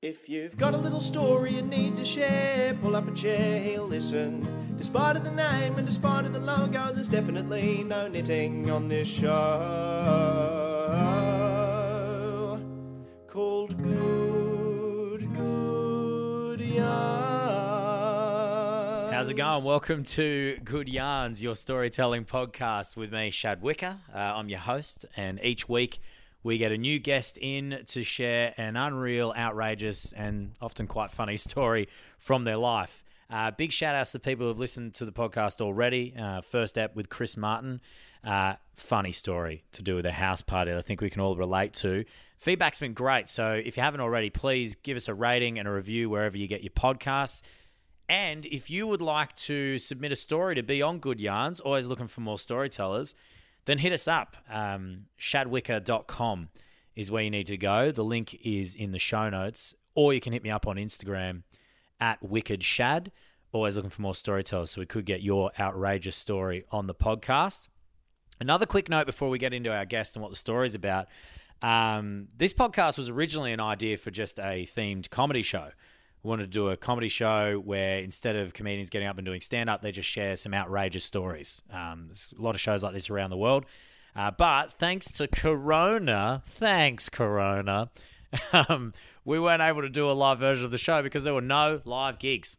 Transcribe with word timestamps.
If 0.00 0.28
you've 0.28 0.56
got 0.56 0.74
a 0.74 0.76
little 0.76 1.00
story 1.00 1.54
you 1.54 1.62
need 1.62 1.96
to 1.96 2.04
share, 2.04 2.72
pull 2.74 2.94
up 2.94 3.08
a 3.08 3.10
chair, 3.10 3.60
he'll 3.60 3.82
listen. 3.82 4.46
Despite 4.76 5.16
of 5.16 5.24
the 5.24 5.32
name 5.32 5.74
and 5.76 5.84
despite 5.84 6.24
of 6.24 6.32
the 6.32 6.38
logo, 6.38 6.92
there's 6.92 7.08
definitely 7.08 7.82
no 7.82 8.06
knitting 8.06 8.70
on 8.70 8.86
this 8.86 9.08
show. 9.08 9.26
Called 13.26 13.82
Good 13.82 15.34
Good 15.34 16.60
Yarns. 16.60 16.86
How's 19.12 19.30
it 19.30 19.34
going? 19.34 19.64
Welcome 19.64 20.04
to 20.04 20.60
Good 20.62 20.88
Yarns, 20.88 21.42
your 21.42 21.56
storytelling 21.56 22.24
podcast 22.24 22.96
with 22.96 23.12
me, 23.12 23.30
Shad 23.30 23.60
Wicka. 23.62 23.98
Uh, 24.14 24.16
I'm 24.16 24.48
your 24.48 24.60
host, 24.60 25.06
and 25.16 25.40
each 25.42 25.68
week 25.68 25.98
we 26.48 26.56
get 26.56 26.72
a 26.72 26.78
new 26.78 26.98
guest 26.98 27.38
in 27.42 27.82
to 27.86 28.02
share 28.02 28.54
an 28.56 28.74
unreal, 28.74 29.34
outrageous, 29.36 30.12
and 30.12 30.52
often 30.62 30.86
quite 30.86 31.10
funny 31.10 31.36
story 31.48 31.88
from 32.16 32.44
their 32.44 32.56
life. 32.56 33.04
Uh, 33.30 33.50
big 33.50 33.70
shout 33.70 33.94
outs 33.94 34.12
to 34.12 34.18
people 34.18 34.46
who've 34.46 34.58
listened 34.58 34.94
to 34.94 35.04
the 35.04 35.12
podcast 35.12 35.60
already. 35.60 36.14
Uh, 36.18 36.40
first 36.40 36.78
app 36.78 36.96
with 36.96 37.10
Chris 37.10 37.36
Martin. 37.36 37.82
Uh, 38.24 38.54
funny 38.74 39.12
story 39.12 39.62
to 39.72 39.82
do 39.82 39.94
with 39.96 40.06
a 40.06 40.12
house 40.12 40.40
party 40.40 40.70
that 40.70 40.78
I 40.78 40.82
think 40.82 41.02
we 41.02 41.10
can 41.10 41.20
all 41.20 41.36
relate 41.36 41.74
to. 41.74 42.06
Feedback's 42.38 42.78
been 42.78 42.94
great. 42.94 43.28
So 43.28 43.52
if 43.52 43.76
you 43.76 43.82
haven't 43.82 44.00
already, 44.00 44.30
please 44.30 44.74
give 44.74 44.96
us 44.96 45.06
a 45.06 45.14
rating 45.14 45.58
and 45.58 45.68
a 45.68 45.70
review 45.70 46.08
wherever 46.08 46.38
you 46.38 46.46
get 46.46 46.62
your 46.62 46.70
podcasts. 46.70 47.42
And 48.08 48.46
if 48.46 48.70
you 48.70 48.86
would 48.86 49.02
like 49.02 49.34
to 49.34 49.78
submit 49.78 50.12
a 50.12 50.16
story 50.16 50.54
to 50.54 50.62
be 50.62 50.80
on 50.80 50.98
Good 50.98 51.20
Yarns, 51.20 51.60
always 51.60 51.88
looking 51.88 52.08
for 52.08 52.22
more 52.22 52.38
storytellers, 52.38 53.14
then 53.68 53.76
hit 53.76 53.92
us 53.92 54.08
up. 54.08 54.34
Um, 54.50 55.04
shadwicka.com 55.20 56.48
is 56.96 57.10
where 57.10 57.22
you 57.22 57.30
need 57.30 57.48
to 57.48 57.58
go. 57.58 57.92
The 57.92 58.02
link 58.02 58.34
is 58.42 58.74
in 58.74 58.92
the 58.92 58.98
show 58.98 59.28
notes, 59.28 59.74
or 59.94 60.14
you 60.14 60.22
can 60.22 60.32
hit 60.32 60.42
me 60.42 60.50
up 60.50 60.66
on 60.66 60.76
Instagram 60.76 61.42
at 62.00 62.18
wickedshad. 62.22 63.08
Always 63.52 63.76
looking 63.76 63.90
for 63.90 64.00
more 64.00 64.14
storytellers, 64.14 64.70
so 64.70 64.80
we 64.80 64.86
could 64.86 65.04
get 65.04 65.20
your 65.20 65.52
outrageous 65.60 66.16
story 66.16 66.64
on 66.72 66.86
the 66.86 66.94
podcast. 66.94 67.68
Another 68.40 68.64
quick 68.64 68.88
note 68.88 69.04
before 69.04 69.28
we 69.28 69.38
get 69.38 69.52
into 69.52 69.70
our 69.70 69.84
guest 69.84 70.16
and 70.16 70.22
what 70.22 70.30
the 70.30 70.36
story's 70.36 70.74
about. 70.74 71.08
Um, 71.60 72.28
this 72.34 72.54
podcast 72.54 72.96
was 72.96 73.10
originally 73.10 73.52
an 73.52 73.60
idea 73.60 73.98
for 73.98 74.10
just 74.10 74.38
a 74.38 74.66
themed 74.74 75.10
comedy 75.10 75.42
show. 75.42 75.72
Wanted 76.28 76.42
to 76.42 76.48
do 76.48 76.68
a 76.68 76.76
comedy 76.76 77.08
show 77.08 77.58
where 77.64 78.00
instead 78.00 78.36
of 78.36 78.52
comedians 78.52 78.90
getting 78.90 79.08
up 79.08 79.16
and 79.16 79.24
doing 79.24 79.40
stand 79.40 79.70
up, 79.70 79.80
they 79.80 79.92
just 79.92 80.10
share 80.10 80.36
some 80.36 80.52
outrageous 80.52 81.02
stories. 81.02 81.62
Um, 81.72 82.04
there's 82.08 82.34
a 82.38 82.42
lot 82.42 82.54
of 82.54 82.60
shows 82.60 82.84
like 82.84 82.92
this 82.92 83.08
around 83.08 83.30
the 83.30 83.38
world. 83.38 83.64
Uh, 84.14 84.30
but 84.30 84.74
thanks 84.74 85.10
to 85.12 85.26
Corona, 85.26 86.42
thanks, 86.44 87.08
Corona, 87.08 87.88
um, 88.52 88.92
we 89.24 89.38
weren't 89.38 89.62
able 89.62 89.80
to 89.80 89.88
do 89.88 90.10
a 90.10 90.12
live 90.12 90.38
version 90.38 90.66
of 90.66 90.70
the 90.70 90.76
show 90.76 91.02
because 91.02 91.24
there 91.24 91.32
were 91.32 91.40
no 91.40 91.80
live 91.86 92.18
gigs. 92.18 92.58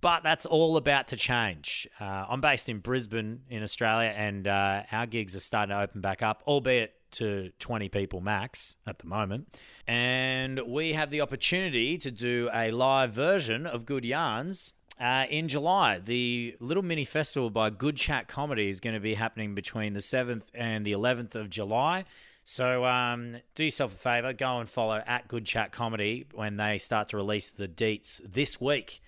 But 0.00 0.22
that's 0.22 0.46
all 0.46 0.76
about 0.76 1.08
to 1.08 1.16
change. 1.16 1.88
Uh, 2.00 2.04
I'm 2.28 2.40
based 2.40 2.68
in 2.68 2.78
Brisbane, 2.78 3.40
in 3.50 3.62
Australia, 3.62 4.12
and 4.16 4.46
uh, 4.46 4.82
our 4.92 5.06
gigs 5.06 5.34
are 5.34 5.40
starting 5.40 5.74
to 5.74 5.82
open 5.82 6.00
back 6.00 6.22
up, 6.22 6.42
albeit 6.46 6.94
to 7.12 7.50
20 7.58 7.88
people 7.88 8.20
max 8.20 8.76
at 8.86 8.98
the 9.00 9.06
moment. 9.06 9.48
And 9.86 10.60
we 10.66 10.92
have 10.92 11.10
the 11.10 11.20
opportunity 11.20 11.98
to 11.98 12.10
do 12.10 12.48
a 12.52 12.70
live 12.70 13.12
version 13.12 13.66
of 13.66 13.86
Good 13.86 14.04
Yarns 14.04 14.72
uh, 15.00 15.24
in 15.28 15.48
July. 15.48 15.98
The 15.98 16.56
little 16.60 16.82
mini 16.82 17.04
festival 17.04 17.50
by 17.50 17.70
Good 17.70 17.96
Chat 17.96 18.28
Comedy 18.28 18.68
is 18.68 18.80
going 18.80 18.94
to 18.94 19.00
be 19.00 19.14
happening 19.14 19.54
between 19.54 19.94
the 19.94 20.00
7th 20.00 20.42
and 20.54 20.84
the 20.84 20.92
11th 20.92 21.34
of 21.34 21.50
July. 21.50 22.04
So 22.44 22.84
um, 22.84 23.36
do 23.54 23.64
yourself 23.64 23.94
a 23.94 23.98
favor, 23.98 24.32
go 24.32 24.58
and 24.58 24.68
follow 24.68 25.02
at 25.06 25.28
Good 25.28 25.44
Chat 25.44 25.72
Comedy 25.72 26.26
when 26.32 26.56
they 26.56 26.78
start 26.78 27.08
to 27.08 27.16
release 27.16 27.50
the 27.50 27.68
deets 27.68 28.20
this 28.24 28.60
week 28.60 29.00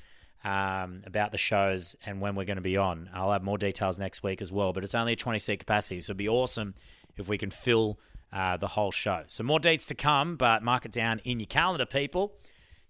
um, 0.44 1.02
about 1.06 1.32
the 1.32 1.38
shows 1.38 1.96
and 2.06 2.20
when 2.20 2.34
we're 2.34 2.44
going 2.44 2.56
to 2.56 2.62
be 2.62 2.76
on. 2.76 3.10
I'll 3.12 3.32
have 3.32 3.42
more 3.42 3.58
details 3.58 3.98
next 3.98 4.22
week 4.22 4.40
as 4.40 4.50
well, 4.50 4.72
but 4.72 4.84
it's 4.84 4.94
only 4.94 5.12
a 5.12 5.16
20 5.16 5.38
seat 5.38 5.58
capacity, 5.58 6.00
so 6.00 6.10
it'd 6.12 6.16
be 6.16 6.28
awesome 6.28 6.74
if 7.16 7.28
we 7.28 7.38
can 7.38 7.50
fill 7.50 7.98
uh, 8.32 8.56
the 8.56 8.68
whole 8.68 8.90
show. 8.90 9.24
So 9.26 9.42
more 9.42 9.58
dates 9.58 9.84
to 9.86 9.94
come, 9.94 10.36
but 10.36 10.62
mark 10.62 10.84
it 10.84 10.92
down 10.92 11.20
in 11.24 11.40
your 11.40 11.46
calendar, 11.46 11.86
people. 11.86 12.32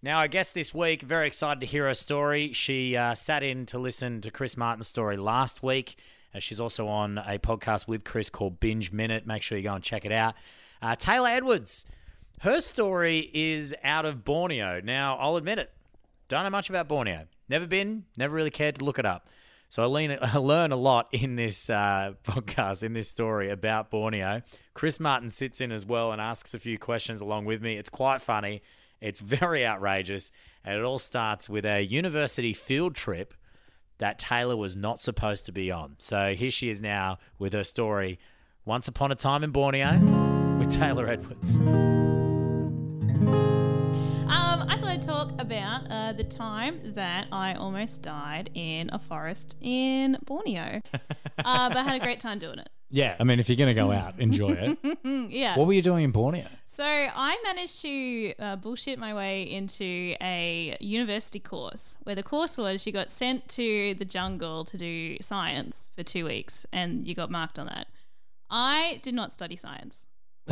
Now, 0.02 0.18
I 0.18 0.28
guess 0.28 0.52
this 0.52 0.72
week, 0.72 1.02
very 1.02 1.26
excited 1.26 1.60
to 1.60 1.66
hear 1.66 1.86
her 1.86 1.94
story. 1.94 2.52
She 2.52 2.96
uh, 2.96 3.14
sat 3.14 3.42
in 3.42 3.66
to 3.66 3.78
listen 3.78 4.20
to 4.22 4.30
Chris 4.30 4.56
Martin's 4.56 4.86
story 4.86 5.16
last 5.16 5.62
week. 5.62 5.96
Uh, 6.34 6.38
she's 6.38 6.60
also 6.60 6.86
on 6.86 7.18
a 7.18 7.38
podcast 7.38 7.86
with 7.86 8.04
Chris 8.04 8.30
called 8.30 8.60
Binge 8.60 8.92
Minute. 8.92 9.26
Make 9.26 9.42
sure 9.42 9.58
you 9.58 9.64
go 9.64 9.74
and 9.74 9.84
check 9.84 10.04
it 10.04 10.12
out. 10.12 10.34
Uh, 10.80 10.96
Taylor 10.96 11.28
Edwards, 11.28 11.84
her 12.40 12.60
story 12.60 13.30
is 13.34 13.74
out 13.84 14.06
of 14.06 14.24
Borneo. 14.24 14.80
Now, 14.82 15.16
I'll 15.18 15.36
admit 15.36 15.58
it, 15.58 15.70
don't 16.28 16.44
know 16.44 16.50
much 16.50 16.70
about 16.70 16.88
Borneo. 16.88 17.26
Never 17.50 17.66
been, 17.66 18.04
never 18.16 18.32
really 18.32 18.52
cared 18.52 18.76
to 18.76 18.84
look 18.84 19.00
it 19.00 19.04
up. 19.04 19.28
So 19.68 19.82
I 19.82 19.86
learn, 19.86 20.18
I 20.22 20.38
learn 20.38 20.70
a 20.70 20.76
lot 20.76 21.08
in 21.10 21.34
this 21.34 21.68
uh, 21.68 22.12
podcast, 22.24 22.84
in 22.84 22.92
this 22.92 23.08
story 23.08 23.50
about 23.50 23.90
Borneo. 23.90 24.42
Chris 24.72 25.00
Martin 25.00 25.28
sits 25.30 25.60
in 25.60 25.72
as 25.72 25.84
well 25.84 26.12
and 26.12 26.20
asks 26.20 26.54
a 26.54 26.60
few 26.60 26.78
questions 26.78 27.20
along 27.20 27.46
with 27.46 27.60
me. 27.60 27.76
It's 27.76 27.90
quite 27.90 28.22
funny. 28.22 28.62
It's 29.00 29.20
very 29.20 29.66
outrageous. 29.66 30.30
And 30.64 30.78
it 30.78 30.84
all 30.84 31.00
starts 31.00 31.48
with 31.48 31.66
a 31.66 31.82
university 31.82 32.52
field 32.52 32.94
trip 32.94 33.34
that 33.98 34.18
Taylor 34.18 34.56
was 34.56 34.76
not 34.76 35.00
supposed 35.00 35.46
to 35.46 35.52
be 35.52 35.72
on. 35.72 35.96
So 35.98 36.34
here 36.34 36.50
she 36.52 36.70
is 36.70 36.80
now 36.80 37.18
with 37.38 37.52
her 37.52 37.64
story 37.64 38.20
Once 38.64 38.86
Upon 38.86 39.10
a 39.10 39.16
Time 39.16 39.42
in 39.42 39.50
Borneo 39.50 39.98
with 40.58 40.70
Taylor 40.70 41.08
Edwards. 41.08 41.60
Talk 45.20 45.38
about 45.38 45.82
uh, 45.90 46.12
the 46.14 46.24
time 46.24 46.80
that 46.94 47.26
I 47.30 47.52
almost 47.52 48.02
died 48.02 48.48
in 48.54 48.88
a 48.90 48.98
forest 48.98 49.54
in 49.60 50.16
Borneo. 50.24 50.80
uh, 50.94 51.68
but 51.68 51.76
I 51.76 51.82
had 51.82 52.00
a 52.00 52.02
great 52.02 52.20
time 52.20 52.38
doing 52.38 52.58
it. 52.58 52.70
Yeah, 52.88 53.16
I 53.20 53.24
mean, 53.24 53.38
if 53.38 53.46
you're 53.48 53.56
going 53.56 53.74
to 53.74 53.80
go 53.80 53.92
out, 53.92 54.18
enjoy 54.18 54.52
it. 54.52 54.78
Yeah. 55.30 55.56
what 55.58 55.66
were 55.66 55.74
you 55.74 55.82
doing 55.82 56.04
in 56.04 56.10
Borneo? 56.10 56.46
So 56.64 56.84
I 56.84 57.38
managed 57.44 57.82
to 57.82 58.34
uh, 58.38 58.56
bullshit 58.56 58.98
my 58.98 59.12
way 59.12 59.42
into 59.42 60.16
a 60.22 60.76
university 60.80 61.38
course 61.38 61.98
where 62.04 62.14
the 62.14 62.22
course 62.22 62.56
was 62.56 62.86
you 62.86 62.92
got 62.92 63.10
sent 63.10 63.46
to 63.50 63.94
the 63.94 64.06
jungle 64.06 64.64
to 64.64 64.78
do 64.78 65.18
science 65.20 65.90
for 65.96 66.02
two 66.02 66.24
weeks 66.24 66.64
and 66.72 67.06
you 67.06 67.14
got 67.14 67.30
marked 67.30 67.58
on 67.58 67.66
that. 67.66 67.88
I 68.48 69.00
did 69.02 69.14
not 69.14 69.32
study 69.32 69.56
science. 69.56 70.06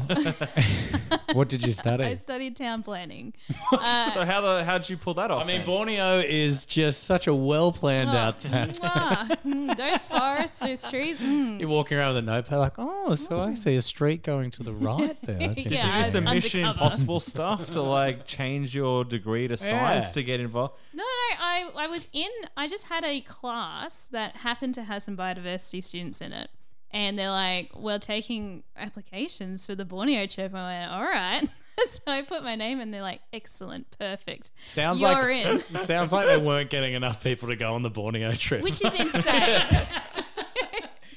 What 1.34 1.48
did 1.48 1.66
you 1.66 1.72
study? 1.74 2.04
I 2.04 2.14
studied 2.14 2.56
town 2.56 2.82
planning. 2.82 3.34
Uh, 3.70 4.10
So 4.10 4.24
how 4.24 4.40
the 4.40 4.64
how'd 4.64 4.88
you 4.88 4.96
pull 4.96 5.14
that 5.14 5.30
off? 5.30 5.42
I 5.42 5.46
mean, 5.46 5.58
then? 5.58 5.66
Borneo 5.66 6.20
is 6.20 6.64
just 6.64 7.04
such 7.04 7.26
a 7.26 7.34
well 7.34 7.70
planned 7.70 8.08
oh, 8.10 8.16
out 8.16 8.40
town. 8.40 8.70
Mm, 8.70 9.76
those 9.76 10.06
forests, 10.06 10.60
those 10.60 10.82
trees. 10.90 11.20
mm. 11.20 11.60
You're 11.60 11.68
walking 11.68 11.98
around 11.98 12.14
with 12.14 12.24
a 12.24 12.26
notepad, 12.26 12.58
like, 12.58 12.74
oh, 12.78 13.14
so 13.14 13.40
I 13.40 13.54
see 13.54 13.76
a 13.76 13.82
street 13.82 14.22
going 14.22 14.50
to 14.52 14.62
the 14.62 14.72
right 14.72 15.16
there. 15.22 15.38
That's 15.38 15.64
Yeah, 15.64 15.68
Did 15.68 15.72
you 15.72 16.00
I 16.00 16.02
some 16.02 16.24
Mission 16.24 16.64
undercover. 16.64 16.84
Impossible 16.84 17.20
stuff 17.20 17.70
to 17.70 17.82
like 17.82 18.24
change 18.26 18.74
your 18.74 19.04
degree 19.04 19.46
to 19.48 19.56
science 19.56 20.06
Yeah. 20.08 20.12
to 20.12 20.22
get 20.22 20.40
involved? 20.40 20.74
No, 20.94 21.02
no, 21.02 21.36
I, 21.40 21.70
I 21.76 21.86
was 21.88 22.08
in, 22.12 22.30
I 22.56 22.68
just 22.68 22.86
had 22.86 23.04
a 23.04 23.20
class 23.20 24.06
that 24.12 24.36
happened 24.36 24.74
to 24.74 24.82
have 24.84 25.02
some 25.02 25.16
biodiversity 25.16 25.82
students 25.84 26.20
in 26.20 26.32
it. 26.32 26.50
And 26.90 27.18
they're 27.18 27.30
like, 27.30 27.70
we're 27.76 27.98
taking 27.98 28.62
applications 28.76 29.66
for 29.66 29.74
the 29.74 29.84
Borneo 29.84 30.26
trip. 30.26 30.54
I 30.54 30.80
went, 30.80 30.90
all 30.92 31.02
right. 31.02 31.42
so 31.86 32.00
I 32.06 32.22
put 32.22 32.42
my 32.42 32.56
name 32.56 32.80
in. 32.80 32.90
They're 32.90 33.02
like, 33.02 33.20
excellent, 33.32 33.86
perfect. 33.98 34.52
Sounds 34.64 35.00
You're 35.02 35.10
like 35.12 35.46
in. 35.46 35.58
sounds 35.60 36.12
like 36.12 36.26
they 36.26 36.38
weren't 36.38 36.70
getting 36.70 36.94
enough 36.94 37.22
people 37.22 37.48
to 37.48 37.56
go 37.56 37.74
on 37.74 37.82
the 37.82 37.90
Borneo 37.90 38.32
trip. 38.32 38.62
Which 38.62 38.82
is 38.82 38.94
insane. 39.00 39.66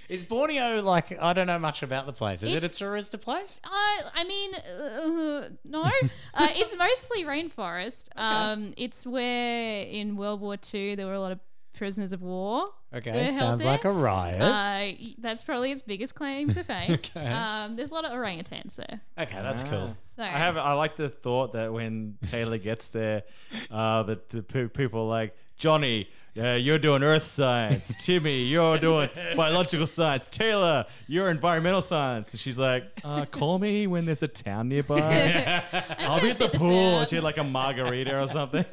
is 0.09 0.23
Borneo 0.25 0.81
like 0.81 1.17
I 1.21 1.31
don't 1.31 1.47
know 1.47 1.57
much 1.59 1.83
about 1.83 2.05
the 2.05 2.11
place. 2.13 2.43
Is 2.43 2.49
it 2.53 2.63
a 2.63 2.65
It's- 2.65 2.77
tourist 2.77 3.17
place? 3.21 3.61
Uh, 3.63 3.69
I 4.13 4.25
mean, 4.27 4.53
uh, 4.55 5.49
no. 5.63 5.83
Uh, 5.83 6.47
it's 6.51 6.77
mostly 6.77 7.23
rainforest. 7.23 8.09
Um, 8.17 8.73
it's 8.77 9.07
where 9.07 9.83
in 9.83 10.17
World 10.17 10.41
War 10.41 10.57
II 10.73 10.95
there 10.95 11.05
were 11.07 11.13
a 11.13 11.19
lot 11.21 11.31
of 11.31 11.39
prisoners 11.73 12.11
of 12.11 12.21
war. 12.21 12.65
Okay, 12.93 13.27
sounds 13.27 13.61
there. 13.63 13.71
like 13.71 13.85
a 13.85 13.91
riot. 13.91 14.41
Uh, 14.41 15.11
that's 15.17 15.43
probably 15.45 15.71
its 15.71 15.81
biggest 15.81 16.13
claim 16.13 16.49
to 16.49 16.63
fame. 16.65 16.91
Okay. 16.91 17.25
Um, 17.27 17.75
there's 17.77 17.91
a 17.91 17.93
lot 17.93 18.03
of 18.05 18.11
orangutans 18.11 18.75
there. 18.75 18.99
okay, 19.17 19.41
that's 19.41 19.63
cool. 19.63 19.95
So 20.15 20.23
I 20.23 20.27
have. 20.27 20.57
I 20.57 20.73
like 20.73 20.97
the 20.97 21.07
thought 21.09 21.53
that 21.53 21.71
when 21.71 22.17
Taylor 22.29 22.57
gets 22.57 22.89
there, 22.89 23.23
uh, 23.69 24.03
that 24.03 24.29
the 24.29 24.43
pe- 24.43 24.67
people 24.67 25.01
are 25.03 25.07
like 25.07 25.35
Johnny. 25.57 26.09
Uh, 26.37 26.51
you're 26.53 26.79
doing 26.79 27.03
earth 27.03 27.25
science. 27.25 27.93
Timmy, 27.99 28.43
you're 28.43 28.77
doing 28.77 29.09
biological 29.35 29.85
science. 29.85 30.29
Taylor, 30.29 30.85
you're 31.05 31.29
environmental 31.29 31.81
science. 31.81 32.31
And 32.31 32.39
she's 32.39 32.57
like, 32.57 32.85
uh, 33.03 33.25
call 33.25 33.59
me 33.59 33.85
when 33.85 34.05
there's 34.05 34.23
a 34.23 34.29
town 34.29 34.69
nearby. 34.69 35.61
I'll 35.99 36.21
be 36.21 36.29
at 36.29 36.37
the 36.37 36.49
sit 36.49 36.53
pool. 36.53 36.95
out. 36.99 37.09
She 37.09 37.15
had 37.15 37.25
like 37.25 37.37
a 37.37 37.43
margarita 37.43 38.17
or 38.17 38.29
something. 38.29 38.63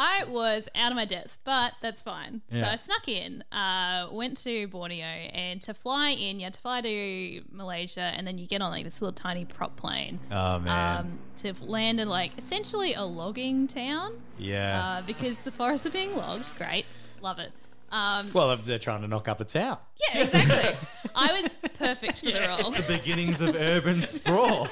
I 0.00 0.24
was 0.28 0.68
out 0.76 0.92
of 0.92 0.96
my 0.96 1.04
depth, 1.04 1.38
but 1.42 1.72
that's 1.82 2.00
fine. 2.00 2.40
So 2.52 2.62
I 2.62 2.76
snuck 2.76 3.08
in, 3.08 3.42
uh, 3.50 4.06
went 4.12 4.36
to 4.44 4.68
Borneo, 4.68 5.04
and 5.04 5.60
to 5.62 5.74
fly 5.74 6.10
in, 6.10 6.38
you 6.38 6.44
had 6.44 6.54
to 6.54 6.60
fly 6.60 6.80
to 6.80 7.42
Malaysia, 7.50 8.12
and 8.16 8.24
then 8.24 8.38
you 8.38 8.46
get 8.46 8.62
on 8.62 8.70
like 8.70 8.84
this 8.84 9.02
little 9.02 9.12
tiny 9.12 9.44
prop 9.44 9.74
plane 9.76 10.20
Oh 10.30 10.60
man. 10.60 10.98
um, 11.00 11.18
to 11.38 11.52
land 11.64 11.98
in 11.98 12.08
like 12.08 12.30
essentially 12.38 12.94
a 12.94 13.02
logging 13.02 13.66
town 13.66 14.12
yeah. 14.38 14.98
uh, 15.00 15.02
because 15.04 15.40
the 15.40 15.50
forests 15.50 15.84
are 15.84 15.90
being 15.90 16.14
logged. 16.16 16.46
Great, 16.56 16.86
love 17.20 17.40
it. 17.40 17.50
Um, 17.90 18.30
well, 18.32 18.52
if 18.52 18.64
they're 18.64 18.78
trying 18.78 19.00
to 19.00 19.08
knock 19.08 19.26
up 19.26 19.40
a 19.40 19.44
town. 19.44 19.78
yeah, 20.14 20.22
exactly. 20.22 20.88
I 21.16 21.40
was 21.42 21.56
perfect 21.74 22.20
for 22.20 22.26
the 22.30 22.40
role. 22.46 22.70
the 22.70 22.84
beginnings 22.86 23.40
of 23.40 23.56
urban 23.56 24.00
sprawl. 24.02 24.68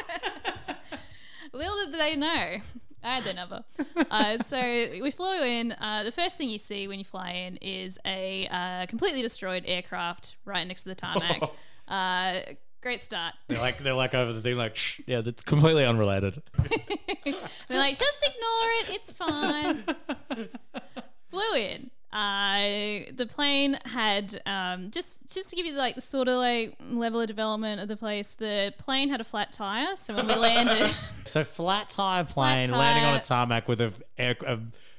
Little 1.52 1.86
did 1.86 1.94
they 1.94 2.14
know. 2.14 2.58
I 3.02 3.14
had 3.16 3.24
their 3.24 3.34
number. 3.34 3.64
Uh, 4.10 4.38
so 4.42 4.58
we 4.60 5.10
flew 5.10 5.42
in. 5.42 5.72
Uh, 5.72 6.02
the 6.04 6.12
first 6.12 6.36
thing 6.36 6.48
you 6.48 6.58
see 6.58 6.88
when 6.88 6.98
you 6.98 7.04
fly 7.04 7.30
in 7.30 7.56
is 7.58 7.98
a 8.04 8.48
uh, 8.50 8.86
completely 8.86 9.22
destroyed 9.22 9.64
aircraft 9.66 10.36
right 10.44 10.66
next 10.66 10.82
to 10.84 10.88
the 10.90 10.94
tarmac. 10.94 11.42
Uh, 11.88 12.40
great 12.82 13.00
start. 13.00 13.32
They're 13.46 13.60
like 13.60 13.78
they're 13.78 13.94
like 13.94 14.12
over 14.12 14.32
the 14.32 14.40
thing, 14.40 14.56
like 14.56 14.74
Shh. 14.74 15.00
yeah, 15.06 15.20
that's 15.20 15.44
completely 15.44 15.84
unrelated. 15.84 16.42
They're 17.68 17.78
like, 17.78 17.96
just 17.96 18.24
ignore 18.24 18.70
it. 18.80 18.88
It's 18.90 19.12
fine. 19.12 19.84
Flew 21.30 21.54
in. 21.56 21.92
Uh, 22.16 23.00
the 23.14 23.26
plane 23.26 23.78
had 23.84 24.40
um, 24.46 24.90
just 24.90 25.18
just 25.32 25.50
to 25.50 25.56
give 25.56 25.66
you 25.66 25.72
like 25.74 25.96
the 25.96 26.00
sort 26.00 26.28
of 26.28 26.38
like 26.38 26.74
level 26.80 27.20
of 27.20 27.26
development 27.26 27.78
of 27.78 27.88
the 27.88 27.96
place. 27.96 28.34
The 28.36 28.72
plane 28.78 29.10
had 29.10 29.20
a 29.20 29.24
flat 29.24 29.52
tire, 29.52 29.96
so 29.96 30.14
when 30.14 30.26
we 30.26 30.34
landed. 30.48 30.94
So 31.26 31.44
flat 31.44 31.90
tire 31.90 32.24
plane 32.24 32.68
tire- 32.68 32.78
landing 32.78 33.04
on 33.04 33.14
a 33.16 33.20
tarmac 33.20 33.68
with 33.68 33.82
a, 33.82 33.92
air, 34.16 34.34
a 34.46 34.58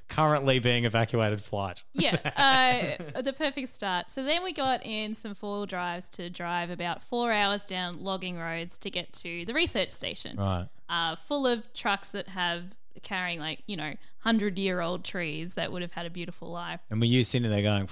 currently 0.09 0.59
being 0.59 0.85
evacuated 0.85 1.41
flight. 1.41 1.81
Yeah, 1.93 2.17
uh, 3.15 3.21
the 3.21 3.33
perfect 3.33 3.69
start. 3.69 4.11
So 4.11 4.23
then 4.23 4.43
we 4.43 4.53
got 4.53 4.85
in 4.85 5.15
some 5.15 5.33
four 5.33 5.57
wheel 5.57 5.65
drives 5.65 6.09
to 6.09 6.29
drive 6.29 6.69
about 6.69 7.01
four 7.01 7.31
hours 7.31 7.65
down 7.65 7.99
logging 7.99 8.37
roads 8.37 8.77
to 8.79 8.91
get 8.91 9.11
to 9.13 9.43
the 9.43 9.55
research 9.55 9.89
station, 9.89 10.37
Right. 10.37 10.67
uh, 10.87 11.15
full 11.15 11.47
of 11.47 11.73
trucks 11.73 12.11
that 12.11 12.27
have 12.27 12.75
carrying 13.03 13.39
like 13.39 13.63
you 13.67 13.77
know 13.77 13.93
hundred 14.19 14.57
year 14.57 14.81
old 14.81 15.03
trees 15.03 15.55
that 15.55 15.71
would 15.71 15.81
have 15.81 15.91
had 15.91 16.05
a 16.05 16.09
beautiful 16.09 16.49
life. 16.51 16.79
And 16.89 16.99
were 16.99 17.05
you 17.05 17.23
sitting 17.23 17.49
there 17.49 17.61
going? 17.61 17.89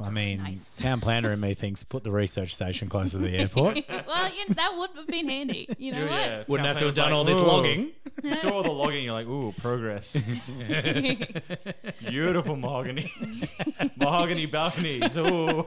I 0.00 0.10
mean, 0.10 0.42
Nice. 0.42 0.76
town 0.82 1.00
planner 1.00 1.32
in 1.32 1.38
me 1.40 1.54
thinks 1.54 1.84
put 1.84 2.02
the 2.02 2.10
research 2.10 2.54
station 2.54 2.88
closer 2.88 3.18
to 3.18 3.24
the 3.24 3.36
airport. 3.36 3.78
well, 3.88 4.30
you 4.34 4.48
know, 4.48 4.54
that 4.54 4.72
would 4.76 4.90
have 4.96 5.06
been 5.06 5.28
handy. 5.28 5.68
You 5.78 5.92
know 5.92 6.06
what? 6.06 6.48
Wouldn't 6.48 6.66
have 6.66 6.78
to 6.78 6.86
have 6.86 6.94
Town 6.96 7.04
done 7.10 7.12
all 7.12 7.24
this 7.24 7.38
logging. 7.38 7.92
You 8.22 8.34
saw 8.34 8.54
all 8.54 8.62
the 8.64 8.72
logging, 8.72 9.04
you're 9.04 9.12
like, 9.12 9.28
ooh, 9.28 9.52
progress. 9.60 10.20
Beautiful 12.08 12.56
mahogany. 12.56 13.12
mahogany 13.96 14.46
balconies. 14.46 15.16
Ooh. 15.16 15.64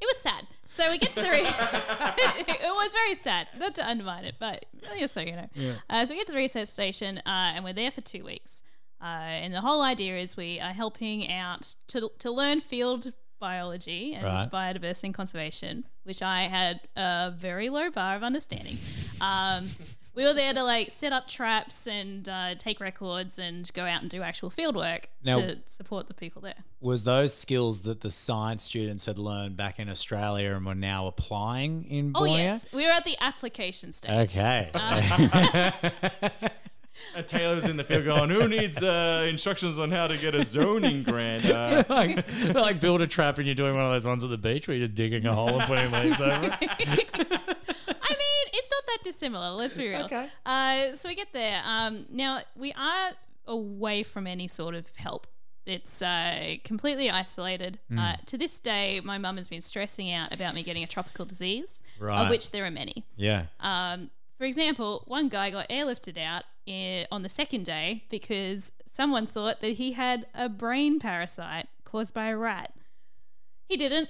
It 0.00 0.08
was 0.08 0.18
sad. 0.20 0.43
So 0.74 0.90
we 0.90 0.98
get 0.98 1.12
to 1.12 1.20
the. 1.22 1.30
Re- 1.30 1.42
it 1.44 2.74
was 2.74 2.92
very 2.92 3.14
sad. 3.14 3.46
Not 3.58 3.74
to 3.76 3.86
undermine 3.88 4.24
it, 4.24 4.34
but 4.40 4.66
just 4.98 5.14
so 5.14 5.20
you 5.20 5.32
know. 5.32 5.48
Uh, 5.88 6.04
so 6.04 6.12
we 6.14 6.18
get 6.18 6.26
to 6.26 6.32
the 6.32 6.38
research 6.38 6.66
station, 6.68 7.18
uh, 7.18 7.52
and 7.54 7.64
we're 7.64 7.72
there 7.72 7.92
for 7.92 8.00
two 8.00 8.24
weeks. 8.24 8.62
Uh, 9.00 9.04
and 9.06 9.54
the 9.54 9.60
whole 9.60 9.82
idea 9.82 10.16
is 10.18 10.36
we 10.36 10.58
are 10.60 10.72
helping 10.72 11.30
out 11.30 11.76
to 11.88 12.10
to 12.18 12.30
learn 12.30 12.60
field 12.60 13.12
biology 13.38 14.14
and 14.14 14.24
Right. 14.24 14.50
biodiversity 14.50 15.04
and 15.04 15.14
conservation, 15.14 15.84
which 16.04 16.22
I 16.22 16.42
had 16.42 16.80
a 16.96 17.32
very 17.36 17.68
low 17.68 17.90
bar 17.90 18.16
of 18.16 18.22
understanding. 18.22 18.78
Um, 19.20 19.68
we 20.14 20.24
were 20.24 20.32
there 20.34 20.52
to 20.54 20.62
like 20.62 20.90
set 20.90 21.12
up 21.12 21.26
traps 21.28 21.86
and 21.86 22.28
uh, 22.28 22.54
take 22.56 22.80
records 22.80 23.38
and 23.38 23.70
go 23.74 23.82
out 23.84 24.00
and 24.02 24.10
do 24.10 24.22
actual 24.22 24.50
field 24.50 24.76
work 24.76 25.08
Now- 25.24 25.40
to 25.40 25.58
support 25.66 26.08
the 26.08 26.14
people 26.14 26.42
there. 26.42 26.54
Was 26.80 27.04
those 27.04 27.32
skills 27.34 27.82
that 27.82 28.02
the 28.02 28.10
science 28.10 28.62
students 28.62 29.06
had 29.06 29.18
learned 29.18 29.56
back 29.56 29.78
in 29.78 29.88
Australia 29.88 30.52
and 30.54 30.66
were 30.66 30.74
now 30.74 31.06
applying 31.06 31.84
in 31.84 32.12
Oh 32.14 32.20
Borneo? 32.20 32.36
yes, 32.36 32.66
we 32.72 32.84
were 32.84 32.92
at 32.92 33.04
the 33.04 33.16
application 33.20 33.92
stage. 33.92 34.10
Okay. 34.10 34.70
And 37.16 37.26
Taylor's 37.26 37.64
in 37.64 37.76
the 37.76 37.84
field 37.84 38.04
going, 38.04 38.30
who 38.30 38.48
needs 38.48 38.82
uh, 38.82 39.26
instructions 39.28 39.78
on 39.78 39.90
how 39.90 40.06
to 40.06 40.16
get 40.16 40.34
a 40.34 40.44
zoning 40.44 41.02
grant? 41.02 41.44
Uh, 41.44 41.84
like, 41.88 42.24
like 42.54 42.80
build 42.80 43.02
a 43.02 43.06
trap 43.06 43.38
and 43.38 43.46
you're 43.46 43.54
doing 43.54 43.74
one 43.74 43.84
of 43.84 43.90
those 43.92 44.06
ones 44.06 44.24
at 44.24 44.30
the 44.30 44.38
beach 44.38 44.66
where 44.66 44.76
you're 44.76 44.86
just 44.86 44.96
digging 44.96 45.26
a 45.26 45.34
hole 45.34 45.48
and 45.60 45.62
putting 45.62 45.90
leaves 45.92 46.20
over 46.20 46.46
it. 46.46 46.52
I 46.60 48.10
mean, 48.10 48.46
it's 48.52 48.70
not 48.70 48.84
that 48.86 48.93
dissimilar. 49.04 49.50
Let's 49.50 49.76
be 49.76 49.88
real. 49.88 50.04
Okay. 50.06 50.28
Uh, 50.44 50.94
so 50.94 51.08
we 51.08 51.14
get 51.14 51.32
there. 51.32 51.62
Um, 51.64 52.06
now 52.10 52.40
we 52.56 52.72
are 52.72 53.10
away 53.46 54.02
from 54.02 54.26
any 54.26 54.48
sort 54.48 54.74
of 54.74 54.86
help. 54.96 55.26
It's 55.66 56.02
uh, 56.02 56.56
completely 56.64 57.08
isolated. 57.10 57.78
Hmm. 57.88 57.98
Uh, 57.98 58.14
to 58.26 58.36
this 58.36 58.58
day, 58.60 59.00
my 59.04 59.16
mum 59.18 59.36
has 59.38 59.48
been 59.48 59.62
stressing 59.62 60.12
out 60.12 60.32
about 60.34 60.54
me 60.54 60.62
getting 60.62 60.82
a 60.82 60.86
tropical 60.86 61.24
disease, 61.24 61.80
Right. 61.98 62.22
of 62.22 62.28
which 62.28 62.50
there 62.50 62.64
are 62.66 62.70
many. 62.70 63.06
Yeah. 63.16 63.46
Um, 63.60 64.10
for 64.36 64.44
example, 64.44 65.04
one 65.06 65.28
guy 65.28 65.50
got 65.50 65.68
airlifted 65.68 66.18
out 66.18 66.44
i 66.66 67.06
on 67.12 67.22
the 67.22 67.28
second 67.28 67.64
day 67.66 68.04
because 68.10 68.72
someone 68.86 69.26
thought 69.26 69.60
that 69.60 69.72
he 69.74 69.92
had 69.92 70.26
a 70.34 70.48
brain 70.48 70.98
parasite 70.98 71.66
caused 71.84 72.12
by 72.14 72.26
a 72.28 72.36
rat. 72.36 72.72
He 73.68 73.76
didn't. 73.76 74.08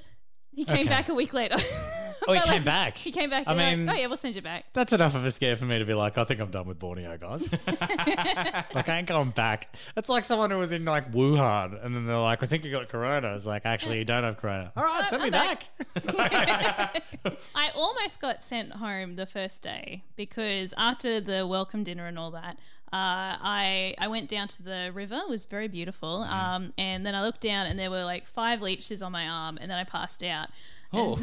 He 0.52 0.64
came 0.64 0.80
Okay. 0.80 0.88
back 0.88 1.08
a 1.08 1.14
week 1.14 1.32
later. 1.32 1.56
Oh, 2.26 2.32
he 2.32 2.40
came 2.40 2.64
back. 2.64 2.96
He 2.96 3.10
came 3.12 3.30
back. 3.30 3.44
I 3.46 3.54
They're 3.54 3.76
mean- 3.76 3.86
like, 3.86 3.96
oh 3.96 4.00
yeah, 4.00 4.06
we'll 4.06 4.16
send 4.16 4.34
you 4.36 4.42
back. 4.42 4.64
That's 4.72 4.92
enough 4.92 5.14
of 5.14 5.24
a 5.24 5.30
scare 5.30 5.56
for 5.56 5.64
me 5.64 5.78
to 5.78 5.84
be 5.84 5.94
like, 5.94 6.16
I 6.18 6.24
think 6.24 6.40
I'm 6.40 6.50
done 6.50 6.66
with 6.66 6.78
Borneo, 6.78 7.16
guys. 7.18 7.50
like, 7.66 8.88
I 8.88 8.98
ain't 8.98 9.08
going 9.08 9.30
back. 9.30 9.74
It's 9.96 10.08
like 10.08 10.24
someone 10.24 10.50
who 10.50 10.58
was 10.58 10.72
in 10.72 10.84
like 10.84 11.12
Wuhan 11.12 11.84
and 11.84 11.94
then 11.94 12.06
they're 12.06 12.16
like, 12.18 12.42
I 12.42 12.46
think 12.46 12.64
you 12.64 12.70
got 12.70 12.88
corona. 12.88 13.34
It's 13.34 13.46
like, 13.46 13.66
actually, 13.66 13.98
you 13.98 14.04
don't 14.04 14.24
have 14.24 14.36
corona. 14.36 14.72
All 14.76 14.84
right, 14.84 15.08
send 15.08 15.22
me 15.22 15.26
I'm 15.26 15.32
back. 15.32 15.64
back. 16.04 17.02
I 17.54 17.70
almost 17.74 18.20
got 18.20 18.42
sent 18.42 18.72
home 18.72 19.16
the 19.16 19.26
first 19.26 19.62
day 19.62 20.04
because 20.16 20.74
after 20.76 21.20
the 21.20 21.46
welcome 21.46 21.84
dinner 21.84 22.06
and 22.06 22.18
all 22.18 22.30
that, 22.32 22.58
uh, 22.92 23.34
I 23.42 23.94
I 23.98 24.06
went 24.06 24.28
down 24.28 24.46
to 24.48 24.62
the 24.62 24.92
river. 24.94 25.16
It 25.16 25.28
was 25.28 25.46
very 25.46 25.66
beautiful. 25.66 26.22
Um, 26.22 26.72
and 26.78 27.04
then 27.04 27.14
I 27.16 27.22
looked 27.22 27.40
down 27.40 27.66
and 27.66 27.76
there 27.78 27.90
were 27.90 28.04
like 28.04 28.24
five 28.24 28.62
leeches 28.62 29.02
on 29.02 29.10
my 29.10 29.28
arm, 29.28 29.58
and 29.60 29.70
then 29.70 29.78
I 29.78 29.84
passed 29.84 30.22
out. 30.22 30.48
Oh. 30.96 31.18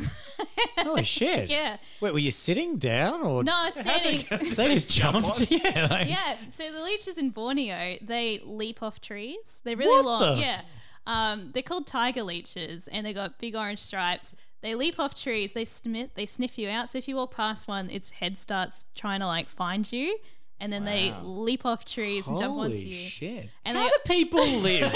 Holy 0.79 1.03
shit. 1.03 1.49
yeah. 1.49 1.77
Wait, 1.99 2.13
were 2.13 2.19
you 2.19 2.31
sitting 2.31 2.77
down 2.77 3.21
or? 3.21 3.43
No, 3.43 3.53
I 3.53 3.65
was 3.65 3.75
standing. 3.75 4.25
They 4.55 4.73
just 4.75 4.89
jumped. 4.89 5.51
yeah. 5.51 5.87
Like, 5.91 6.09
yeah. 6.09 6.35
So 6.49 6.71
the 6.71 6.81
leeches 6.83 7.17
in 7.17 7.29
Borneo, 7.29 7.97
they 8.01 8.41
leap 8.43 8.81
off 8.81 9.01
trees. 9.01 9.61
They're 9.63 9.77
really 9.77 10.03
What 10.03 10.05
long. 10.21 10.35
the- 10.35 10.41
Yeah. 10.41 10.61
Um, 11.07 11.49
they're 11.53 11.63
called 11.63 11.87
tiger 11.87 12.23
leeches, 12.23 12.87
and 12.87 13.05
they 13.05 13.13
got 13.13 13.39
big 13.39 13.55
orange 13.55 13.79
stripes. 13.79 14.35
They 14.61 14.75
leap 14.75 14.99
off 14.99 15.19
trees. 15.19 15.53
They 15.53 15.65
sniff. 15.65 16.13
They 16.13 16.27
sniff 16.27 16.57
you 16.59 16.69
out. 16.69 16.89
So 16.91 16.99
if 16.99 17.07
you 17.07 17.15
walk 17.15 17.35
past 17.35 17.67
one, 17.67 17.89
its 17.89 18.11
head 18.11 18.37
starts 18.37 18.85
trying 18.95 19.19
to 19.21 19.25
like 19.25 19.49
find 19.49 19.91
you, 19.91 20.17
and 20.59 20.71
then 20.71 20.85
they 20.85 21.11
leap 21.23 21.65
off 21.65 21.85
trees 21.85 22.27
and 22.27 22.37
jump 22.37 22.55
onto 22.57 22.75
Holy 22.77 22.85
you. 22.87 23.09
shit. 23.09 23.49
And 23.65 23.75
How 23.75 23.83
they- 23.83 23.89
do 23.89 23.95
people 24.05 24.47
live? 24.59 24.93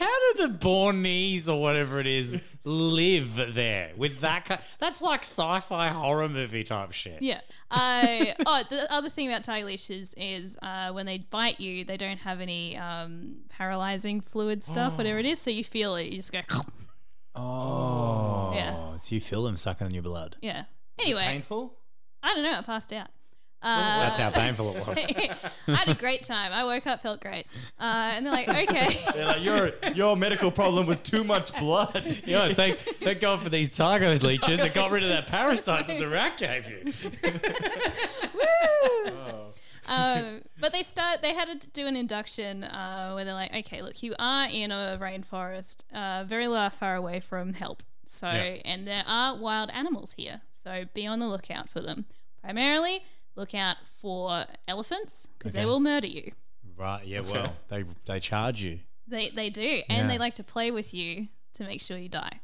How 0.00 0.32
do 0.32 0.48
the 0.48 0.54
Bornese 0.54 1.46
or 1.46 1.60
whatever 1.60 2.00
it 2.00 2.06
is 2.06 2.40
live 2.64 3.36
there 3.54 3.92
with 3.98 4.20
that? 4.20 4.46
Kind, 4.46 4.60
that's 4.78 5.02
like 5.02 5.20
sci-fi 5.20 5.88
horror 5.88 6.26
movie 6.26 6.64
type 6.64 6.92
shit. 6.92 7.20
Yeah. 7.20 7.42
Uh, 7.70 8.24
oh, 8.46 8.64
the 8.70 8.90
other 8.90 9.10
thing 9.10 9.28
about 9.28 9.44
tiger 9.44 9.66
leeches 9.66 10.14
is 10.16 10.56
uh, 10.62 10.90
when 10.92 11.04
they 11.04 11.18
bite 11.18 11.60
you, 11.60 11.84
they 11.84 11.98
don't 11.98 12.20
have 12.20 12.40
any 12.40 12.78
um, 12.78 13.40
paralyzing 13.50 14.22
fluid 14.22 14.64
stuff, 14.64 14.96
whatever 14.96 15.18
it 15.18 15.26
is. 15.26 15.38
So 15.38 15.50
you 15.50 15.64
feel 15.64 15.96
it, 15.96 16.06
you 16.06 16.16
just 16.16 16.32
go. 16.32 16.40
Oh. 17.36 18.52
Yeah. 18.56 18.96
So 18.96 19.14
you 19.14 19.20
feel 19.20 19.44
them 19.44 19.56
sucking 19.56 19.86
in 19.86 19.94
your 19.94 20.02
blood. 20.02 20.36
Yeah. 20.42 20.64
Anyway, 20.98 21.24
painful? 21.24 21.78
I 22.24 22.34
don't 22.34 22.42
know. 22.42 22.58
I 22.58 22.62
passed 22.62 22.92
out. 22.92 23.06
Uh, 23.62 24.00
That's 24.00 24.16
how 24.16 24.30
painful 24.30 24.74
it 24.74 24.86
was. 24.86 24.98
I 25.68 25.74
had 25.74 25.88
a 25.88 25.94
great 25.94 26.22
time. 26.22 26.50
I 26.52 26.64
woke 26.64 26.86
up, 26.86 27.02
felt 27.02 27.20
great. 27.20 27.46
Uh, 27.78 28.12
and 28.14 28.24
they're 28.24 28.32
like, 28.32 28.48
okay. 28.70 28.98
They're 29.12 29.26
like, 29.26 29.42
your, 29.42 29.72
your 29.94 30.16
medical 30.16 30.50
problem 30.50 30.86
was 30.86 31.00
too 31.00 31.24
much 31.24 31.52
blood. 31.58 32.18
Yeah, 32.24 32.52
thank, 32.54 32.78
thank 32.78 33.20
God 33.20 33.40
for 33.40 33.48
these 33.48 33.74
tiger 33.76 34.08
leeches. 34.16 34.60
It 34.60 34.72
got 34.72 34.90
rid 34.90 35.02
of 35.02 35.08
that 35.10 35.26
parasite 35.26 35.86
that 35.88 35.98
the 35.98 36.08
rat 36.08 36.36
gave 36.38 36.66
you. 36.68 36.92
um, 39.86 40.42
but 40.60 40.72
they 40.72 40.82
start. 40.82 41.22
They 41.22 41.34
had 41.34 41.60
to 41.60 41.66
do 41.68 41.86
an 41.86 41.96
induction 41.96 42.64
uh, 42.64 43.12
where 43.12 43.24
they're 43.24 43.34
like, 43.34 43.54
okay, 43.54 43.82
look, 43.82 44.02
you 44.02 44.14
are 44.18 44.48
in 44.50 44.70
a 44.70 44.98
rainforest, 45.00 45.84
uh, 45.92 46.24
very 46.24 46.46
la- 46.46 46.68
far 46.68 46.94
away 46.96 47.20
from 47.20 47.54
help. 47.54 47.82
So, 48.06 48.26
and 48.26 48.86
there 48.86 49.04
are 49.06 49.36
wild 49.36 49.70
animals 49.70 50.14
here. 50.16 50.42
So 50.50 50.84
be 50.94 51.06
on 51.06 51.18
the 51.18 51.28
lookout 51.28 51.68
for 51.68 51.80
them. 51.80 52.04
Primarily, 52.42 53.02
look 53.36 53.54
out 53.54 53.76
for 54.00 54.44
elephants 54.66 55.28
because 55.38 55.52
they 55.52 55.66
will 55.66 55.80
murder 55.80 56.06
you. 56.06 56.32
Right. 56.76 57.04
Yeah. 57.04 57.20
Well, 57.20 57.56
they 57.68 57.84
they 58.06 58.20
charge 58.20 58.62
you. 58.62 58.80
They 59.06 59.30
they 59.30 59.50
do, 59.50 59.82
and 59.88 60.08
they 60.08 60.18
like 60.18 60.34
to 60.34 60.44
play 60.44 60.70
with 60.70 60.94
you 60.94 61.28
to 61.54 61.64
make 61.64 61.80
sure 61.80 61.98
you 61.98 62.08
die. 62.08 62.40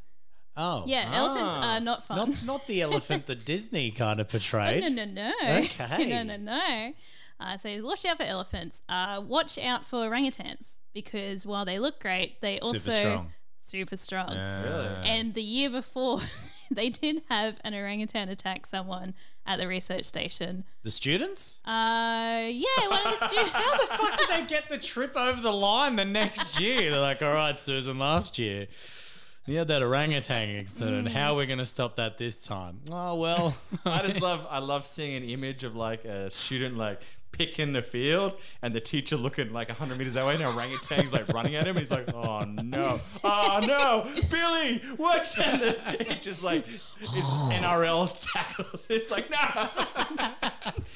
Oh. 0.57 0.83
Yeah, 0.87 1.11
elephants 1.13 1.53
ah. 1.55 1.75
are 1.75 1.79
not 1.79 2.05
fun. 2.05 2.17
Not 2.17 2.43
not 2.43 2.67
the 2.67 2.81
elephant 2.81 3.27
that 3.27 3.45
Disney 3.45 3.91
kind 3.91 4.19
of 4.19 4.27
portrayed. 4.27 4.83
No, 4.83 5.05
no, 5.05 5.05
no. 5.05 5.57
Okay. 5.59 6.05
no, 6.09 6.23
no, 6.23 6.37
no. 6.37 6.93
Uh, 7.39 7.57
so 7.57 7.83
watch 7.83 8.03
out 8.05 8.17
for 8.17 8.23
elephants. 8.23 8.81
Uh, 8.89 9.21
watch 9.25 9.59
out 9.59 9.85
for 9.85 10.09
orangutans 10.09 10.77
because 10.93 11.45
while 11.45 11.65
they 11.65 11.77
look 11.77 11.99
great, 11.99 12.41
they 12.41 12.59
also 12.59 12.91
strong. 12.91 13.33
super 13.59 13.95
strong. 13.95 14.29
Really? 14.29 14.87
And 15.05 15.35
the 15.35 15.43
year 15.43 15.69
before, 15.69 16.21
they 16.71 16.89
did 16.89 17.23
have 17.29 17.57
an 17.63 17.73
orangutan 17.73 18.29
attack 18.29 18.65
someone 18.65 19.13
at 19.45 19.59
the 19.59 19.67
research 19.67 20.05
station. 20.05 20.63
The 20.83 20.91
students? 20.91 21.59
Uh, 21.65 22.47
yeah, 22.49 22.87
one 22.87 23.05
of 23.05 23.19
the 23.19 23.27
students. 23.27 23.51
How 23.53 23.77
the 23.77 23.87
fuck 23.87 24.17
did 24.17 24.29
they 24.29 24.45
get 24.45 24.69
the 24.69 24.77
trip 24.77 25.15
over 25.15 25.41
the 25.41 25.53
line 25.53 25.95
the 25.95 26.05
next 26.05 26.59
year? 26.59 26.91
They're 26.91 26.99
like, 26.99 27.21
all 27.21 27.33
right, 27.33 27.57
Susan, 27.57 27.97
last 27.97 28.37
year 28.37 28.67
you 29.47 29.57
had 29.57 29.69
that 29.69 29.81
orangutan 29.81 30.49
incident. 30.49 31.07
How 31.07 31.33
are 31.33 31.37
we 31.37 31.45
going 31.45 31.59
to 31.59 31.65
stop 31.65 31.95
that 31.95 32.17
this 32.17 32.43
time? 32.43 32.81
Oh, 32.91 33.15
well. 33.15 33.55
I 33.85 34.01
just 34.05 34.21
love 34.21 34.45
I 34.49 34.59
love 34.59 34.85
seeing 34.85 35.15
an 35.15 35.23
image 35.23 35.63
of 35.63 35.75
like 35.75 36.03
a 36.03 36.29
student 36.29 36.77
like 36.77 37.01
picking 37.31 37.73
the 37.73 37.81
field 37.83 38.33
and 38.61 38.73
the 38.73 38.79
teacher 38.79 39.15
looking 39.15 39.53
like 39.53 39.69
100 39.69 39.97
meters 39.97 40.15
away 40.15 40.33
and 40.35 40.43
the 40.43 40.47
orangutan's 40.47 41.13
like 41.13 41.27
running 41.29 41.55
at 41.55 41.67
him. 41.67 41.75
He's 41.77 41.91
like, 41.91 42.11
oh 42.13 42.43
no, 42.45 42.99
oh 43.23 43.59
no, 43.65 44.07
Billy, 44.29 44.81
watch! 44.97 45.37
And 45.39 45.61
then 45.61 45.75
it 45.99 46.21
just 46.21 46.43
like 46.43 46.65
it's 46.67 46.93
NRL 47.11 48.31
tackles 48.33 48.87
it 48.89 49.11
like, 49.11 49.29
no, 49.29 49.69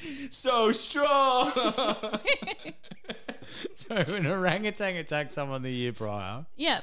so 0.30 0.72
strong. 0.72 1.52
so 3.74 3.94
an 3.96 4.26
orangutan 4.26 4.96
attacked 4.96 5.32
someone 5.32 5.62
the 5.62 5.70
year 5.72 5.92
prior. 5.92 6.46
yeah, 6.56 6.80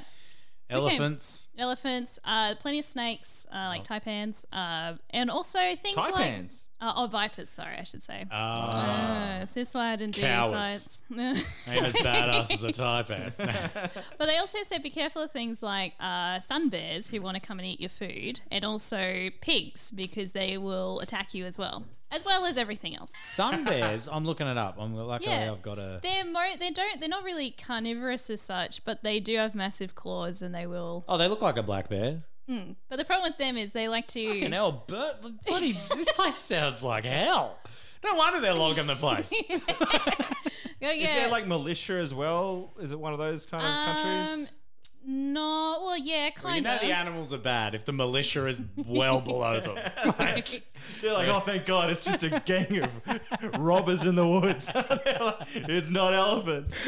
Elephants. 0.69 1.47
elephants, 1.57 2.19
uh, 2.23 2.53
plenty 2.59 2.79
of 2.79 2.85
snakes, 2.85 3.47
uh, 3.51 3.55
Oh. 3.55 3.67
like 3.69 3.83
taipans, 3.83 4.45
uh, 4.53 4.93
and 5.09 5.29
also 5.31 5.59
things 5.75 5.97
like 5.97 6.13
Taipans. 6.13 6.65
Uh, 6.81 6.93
oh 6.95 7.07
vipers. 7.07 7.49
Sorry, 7.49 7.75
I 7.77 7.83
should 7.83 8.03
say. 8.03 8.25
Ah, 8.31 9.39
Uh, 9.41 9.45
so 9.45 9.59
this 9.59 9.69
is 9.69 9.75
why 9.75 9.91
I 9.91 9.95
didn't 9.95 10.15
Cowards. 10.15 10.99
do 11.09 11.15
science. 11.15 11.43
ain't 11.67 11.85
as 11.85 11.93
badass 11.95 12.51
as 12.53 12.63
a 12.63 12.67
taipan. 12.71 13.33
but 14.17 14.25
they 14.27 14.37
also 14.37 14.59
said 14.63 14.83
be 14.83 14.89
careful 14.89 15.21
of 15.21 15.31
things 15.31 15.61
like 15.63 15.93
uh, 15.99 16.39
sun 16.39 16.69
bears 16.69 17.09
who 17.09 17.21
want 17.21 17.35
to 17.35 17.41
come 17.41 17.59
and 17.59 17.67
eat 17.67 17.79
your 17.79 17.89
food, 17.89 18.41
and 18.51 18.63
also 18.65 19.29
pigs 19.41 19.91
because 19.91 20.33
they 20.33 20.57
will 20.57 20.99
attack 20.99 21.33
you 21.33 21.45
as 21.45 21.57
well, 21.57 21.83
as 22.11 22.25
well 22.25 22.45
as 22.45 22.57
everything 22.57 22.95
else. 22.95 23.11
Sun 23.21 23.65
bears, 23.65 24.07
I'm 24.07 24.25
looking 24.25 24.47
it 24.47 24.57
up. 24.57 24.75
I'm 24.79 24.95
luckily 24.95 25.31
Yeah. 25.31 25.51
I've 25.51 25.61
got 25.61 25.79
a. 25.79 25.99
They're 26.01 26.25
mo- 26.25 26.55
they 26.59 26.71
don't 26.71 26.99
they're 26.99 27.09
not 27.09 27.23
really 27.23 27.51
carnivorous 27.51 28.29
as 28.29 28.41
such, 28.41 28.83
but 28.85 29.03
they 29.03 29.19
do 29.19 29.37
have 29.37 29.53
massive 29.55 29.95
claws 29.95 30.41
and 30.41 30.53
they 30.55 30.65
will. 30.67 31.03
Oh, 31.07 31.17
they 31.17 31.27
look 31.27 31.41
like 31.41 31.57
a 31.57 31.63
black 31.63 31.89
bear. 31.89 32.21
But 32.89 32.97
the 32.97 33.05
problem 33.05 33.29
with 33.29 33.37
them 33.37 33.57
is 33.57 33.73
they 33.73 33.87
like 33.87 34.07
to. 34.09 34.27
Fucking 34.27 34.51
hell, 34.51 34.83
but 34.87 35.21
bloody, 35.45 35.73
this 35.95 36.11
place 36.11 36.39
sounds 36.39 36.81
like 36.83 37.05
hell. 37.05 37.57
No 38.03 38.15
wonder 38.15 38.39
they're 38.39 38.53
logging 38.53 38.87
the 38.87 38.95
place. 38.95 39.29
Go 40.81 40.89
Is 40.89 41.09
there 41.09 41.29
like 41.29 41.45
militia 41.45 41.93
as 41.93 42.13
well? 42.13 42.73
Is 42.79 42.91
it 42.91 42.99
one 42.99 43.11
of 43.13 43.19
those 43.19 43.45
kind 43.45 43.65
of 43.65 43.95
countries? 43.95 44.47
Um, 45.05 45.33
No, 45.33 45.81
well, 45.83 45.97
yeah, 45.97 46.29
kind. 46.29 46.57
you 46.57 46.63
kind 46.63 46.63
know 46.63 46.75
of. 46.75 46.81
the 46.81 46.93
animals 46.93 47.33
are 47.33 47.37
bad 47.37 47.75
if 47.75 47.83
the 47.85 47.91
militia 47.91 48.47
is 48.47 48.61
well 48.85 49.19
below 49.19 49.59
them. 49.59 49.75
Like, 50.17 50.63
They're 51.01 51.13
like, 51.13 51.27
oh, 51.27 51.41
thank 51.41 51.65
God, 51.65 51.89
it's 51.89 52.05
just 52.05 52.23
a 52.23 52.41
gang 52.45 52.83
of 52.83 53.59
robbers 53.59 54.05
in 54.05 54.15
the 54.15 54.25
woods. 54.27 54.69
Like, 54.73 55.47
it's 55.53 55.89
not 55.89 56.13
elephants. 56.13 56.87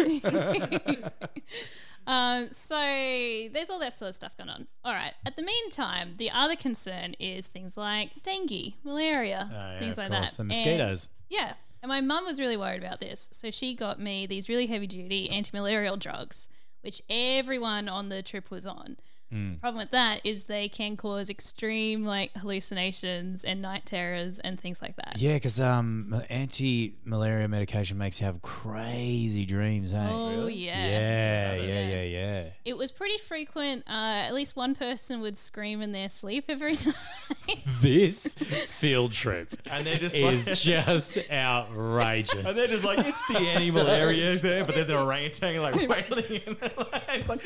Um, 2.08 2.50
so 2.52 2.76
there's 2.76 3.70
all 3.70 3.80
that 3.80 3.98
sort 3.98 4.10
of 4.10 4.16
stuff 4.16 4.36
going 4.38 4.50
on. 4.50 4.68
All 4.84 4.94
right. 4.94 5.14
At 5.26 5.36
the 5.36 5.44
meantime, 5.44 6.16
the 6.18 6.32
other 6.32 6.56
concern 6.56 7.16
is 7.20 7.48
things 7.48 7.78
like 7.78 8.24
dengue, 8.24 8.74
malaria, 8.84 9.50
Oh, 9.52 9.56
yeah, 9.56 9.80
things 9.80 9.98
like 9.98 10.10
course, 10.12 10.38
that, 10.38 10.40
and 10.40 10.48
mosquitoes. 10.48 11.10
yeah. 11.30 11.54
And 11.84 11.90
my 11.90 12.02
mum 12.02 12.26
was 12.26 12.40
really 12.40 12.58
worried 12.58 12.84
about 12.84 13.00
this, 13.00 13.28
so 13.32 13.50
she 13.50 13.74
got 13.74 14.00
me 14.00 14.28
these 14.28 14.48
really 14.48 14.68
heavy 14.68 14.86
duty 14.86 15.30
anti-malarial 15.32 15.98
drugs, 15.98 16.48
which 16.82 17.02
everyone 17.10 17.90
on 17.90 18.10
the 18.10 18.22
trip 18.22 18.52
was 18.52 18.66
on. 18.68 18.98
Hmm. 19.32 19.54
Problem 19.56 19.82
with 19.82 19.92
that 19.92 20.20
is 20.26 20.46
they 20.46 20.68
can 20.68 20.98
cause 20.98 21.30
extreme 21.30 22.04
like 22.06 22.36
hallucinations 22.36 23.44
and 23.46 23.62
night 23.62 23.86
terrors 23.86 24.40
and 24.40 24.60
things 24.60 24.82
like 24.82 24.98
that. 24.98 25.16
yeah, 25.18 25.36
because 25.36 25.60
um, 25.62 26.22
anti-malaria 26.30 27.48
medication 27.48 27.98
makes 27.98 28.20
you 28.20 28.26
have 28.26 28.42
crazy 28.42 29.46
dreams, 29.46 29.92
hey? 29.92 30.10
Oh 30.12 30.48
yeah. 30.48 30.86
Yeah, 30.86 31.54
yeah, 31.56 31.88
yeah, 31.88 32.02
yeah. 32.04 32.46
It 32.66 32.78
was 32.78 32.92
pretty 32.92 33.18
frequent. 33.18 33.84
Uh, 33.88 34.26
at 34.28 34.34
least 34.34 34.56
one 34.56 34.76
person 34.76 35.22
would 35.22 35.38
scream 35.38 35.82
in 35.82 35.92
their 35.94 36.10
sleep 36.10 36.46
every 36.50 36.74
night. 36.86 36.96
This 37.82 38.36
field 38.36 39.12
trip 39.12 39.50
And 39.66 39.86
they're 39.86 39.98
just 39.98 40.16
is 40.16 40.46
like, 40.46 40.58
just 40.58 41.32
outrageous. 41.32 42.48
and 42.48 42.56
they're 42.56 42.68
just 42.68 42.84
like, 42.84 43.00
it's 43.00 43.26
the 43.28 43.40
animal 43.40 43.88
area 43.88 44.38
there, 44.38 44.64
but 44.64 44.76
there's 44.76 44.90
an 44.90 44.98
orangutan 44.98 45.62
like 45.62 45.76
wailing 45.90 46.42
in 46.46 46.58
there. 46.60 46.72
It's 47.10 47.30
like, 47.30 47.42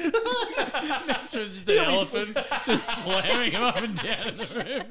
So 1.28 1.42
it's 1.42 1.54
just 1.54 1.70
an 1.70 1.78
elephant 1.78 2.38
just 2.66 3.04
slamming 3.04 3.54
him 3.54 3.64
up 3.64 3.82
and 3.82 3.96
down 3.96 4.28
in 4.28 4.38
the 4.38 4.46
room. 4.56 4.84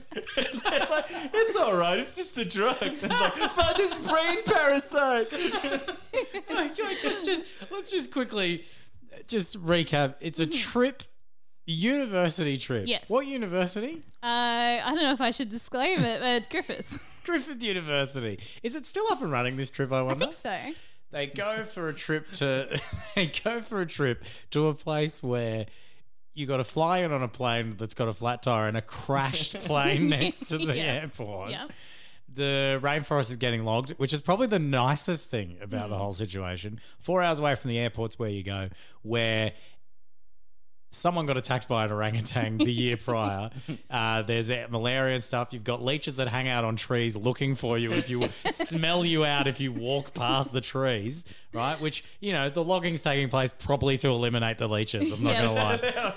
like, 0.65 1.05
it's 1.33 1.59
all 1.59 1.77
right, 1.77 1.99
it's 1.99 2.17
just 2.17 2.39
a 2.39 2.45
drug. 2.45 2.77
It's 2.81 3.03
like, 3.03 3.57
but 3.57 3.77
this 3.77 3.95
brain 3.97 4.43
parasite. 4.45 5.33
like, 5.33 6.79
like, 6.79 7.05
let's 7.05 7.25
just 7.25 7.47
let's 7.71 7.91
just 7.91 8.13
quickly 8.13 8.65
just 9.27 9.63
recap. 9.63 10.15
It's 10.21 10.41
a 10.41 10.47
hmm. 10.47 10.53
trip, 10.53 11.03
university 11.67 12.59
trip. 12.59 12.85
Yes. 12.87 13.09
What 13.09 13.27
university? 13.27 14.03
Uh, 14.23 14.27
I 14.27 14.83
don't 14.87 14.97
know 15.03 15.13
if 15.13 15.21
I 15.21 15.31
should 15.31 15.49
disclaim 15.49 16.01
it, 16.01 16.21
but 16.21 16.51
Griffith. 16.51 17.21
Griffith 17.25 17.63
University. 17.63 18.39
Is 18.63 18.75
it 18.75 18.87
still 18.87 19.07
up 19.11 19.23
and 19.23 19.33
running? 19.33 19.57
This 19.57 19.71
trip, 19.71 19.93
I 19.93 20.03
wonder. 20.03 20.25
I 20.25 20.27
think 20.27 20.35
so. 20.35 20.59
They 21.11 21.27
go 21.27 21.63
for 21.65 21.89
a 21.89 21.95
trip 21.95 22.31
to 22.35 22.81
they 23.15 23.27
go 23.45 23.63
for 23.63 23.81
a 23.81 23.87
trip 23.87 24.25
to 24.51 24.67
a 24.69 24.75
place 24.75 25.23
where 25.23 25.67
you 26.35 26.47
got 26.47 26.57
to 26.57 26.65
fly 26.65 26.99
in 26.99 27.13
on 27.13 27.23
a 27.23 27.29
plane 27.29 27.77
that's 27.79 27.95
got 27.95 28.09
a 28.09 28.13
flat 28.13 28.43
tire 28.43 28.67
and 28.67 28.77
a 28.77 28.83
crashed 28.83 29.55
plane 29.61 30.09
next 30.09 30.49
to 30.49 30.59
the 30.59 30.77
Yeah. 30.77 30.83
airport. 31.03 31.51
Yeah. 31.53 31.69
The 32.35 32.81
rainforest 32.83 33.31
is 33.31 33.37
getting 33.37 33.65
logged, 33.65 33.91
which 33.91 34.13
is 34.13 34.21
probably 34.21 34.49
the 34.49 34.59
nicest 34.59 35.31
thing 35.31 35.57
about 35.63 35.85
Hmm. 35.85 35.91
the 35.93 35.99
whole 35.99 36.13
situation. 36.13 36.81
Four 36.99 37.23
hours 37.23 37.39
away 37.39 37.55
from 37.55 37.69
the 37.71 37.79
airport's 37.79 38.19
where 38.19 38.29
you 38.31 38.43
go, 38.43 38.71
where 39.03 39.53
someone 40.95 41.27
got 41.27 41.37
attacked 41.37 41.69
by 41.69 41.85
an 41.85 41.93
orangutan 41.93 42.57
the 42.59 42.73
year 42.73 42.97
prior. 43.05 43.51
Uh, 43.91 44.23
there's 44.23 44.49
malaria 44.71 45.15
and 45.15 45.25
stuff. 45.25 45.49
You've 45.53 45.65
got 45.65 45.83
leeches 45.85 46.17
that 46.17 46.29
hang 46.29 46.49
out 46.49 46.65
on 46.65 46.77
trees 46.77 47.17
looking 47.17 47.55
for 47.55 47.77
you 47.79 47.93
if 47.93 48.09
you 48.09 48.29
smell 48.51 49.05
you 49.05 49.25
out 49.25 49.47
if 49.47 49.61
you 49.61 49.73
walk 49.73 50.15
past 50.15 50.53
the 50.53 50.61
trees, 50.61 51.25
right? 51.53 51.81
Which, 51.81 52.05
you 52.21 52.33
know, 52.33 52.49
the 52.49 52.65
logging's 52.65 53.03
taking 53.03 53.29
place 53.29 53.53
probably 53.53 53.97
to 53.99 54.09
eliminate 54.09 54.59
the 54.59 54.69
leeches. 54.69 55.11
I'm 55.13 55.23
not 55.25 55.33
Yeah. 55.35 55.43
going 55.43 55.57
to 55.57 55.63
lie. 55.63 56.15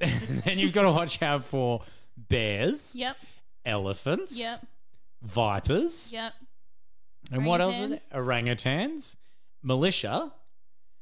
then 0.44 0.58
you've 0.58 0.72
got 0.72 0.82
to 0.82 0.90
watch 0.92 1.22
out 1.22 1.44
for 1.44 1.82
bears, 2.16 2.94
Yep. 2.96 3.16
elephants, 3.64 4.36
Yep. 4.36 4.66
vipers, 5.22 6.12
Yep. 6.12 6.32
and 7.32 7.46
what 7.46 7.60
else 7.60 7.78
is 7.78 7.90
it? 7.92 8.02
Orangutans, 8.12 9.16
militia, 9.62 10.32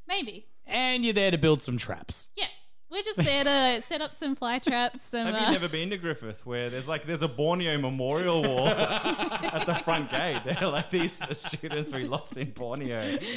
Maybe. 0.07 0.47
and 0.67 1.05
you're 1.05 1.15
there 1.15 1.31
to 1.31 1.39
build 1.39 1.63
some 1.63 1.79
traps. 1.79 2.29
Yeah. 2.37 2.47
We're 2.97 3.03
just 3.03 3.23
there 3.25 3.45
to 3.45 3.83
set 3.83 4.01
up 4.01 4.15
some 4.15 4.35
fly 4.35 4.59
traps. 4.59 5.03
Some, 5.03 5.27
Have 5.27 5.35
uh, 5.35 5.39
you 5.41 5.51
never 5.51 5.69
been 5.69 5.91
to 5.91 5.99
Griffith 5.99 6.47
where 6.47 6.71
there's 6.71 6.89
like 6.89 7.05
there's 7.05 7.21
a 7.21 7.29
Borneo 7.29 7.77
memorial 7.77 8.43
wall 8.43 8.69
at 8.69 9.67
the 9.67 9.75
front 9.85 10.09
gate? 10.09 10.41
They're 10.47 10.71
like 10.71 10.89
these 10.89 11.19
the 11.19 11.35
students 11.35 11.93
we 11.93 12.05
lost 12.07 12.39
in 12.39 12.53
Borneo. 12.53 13.19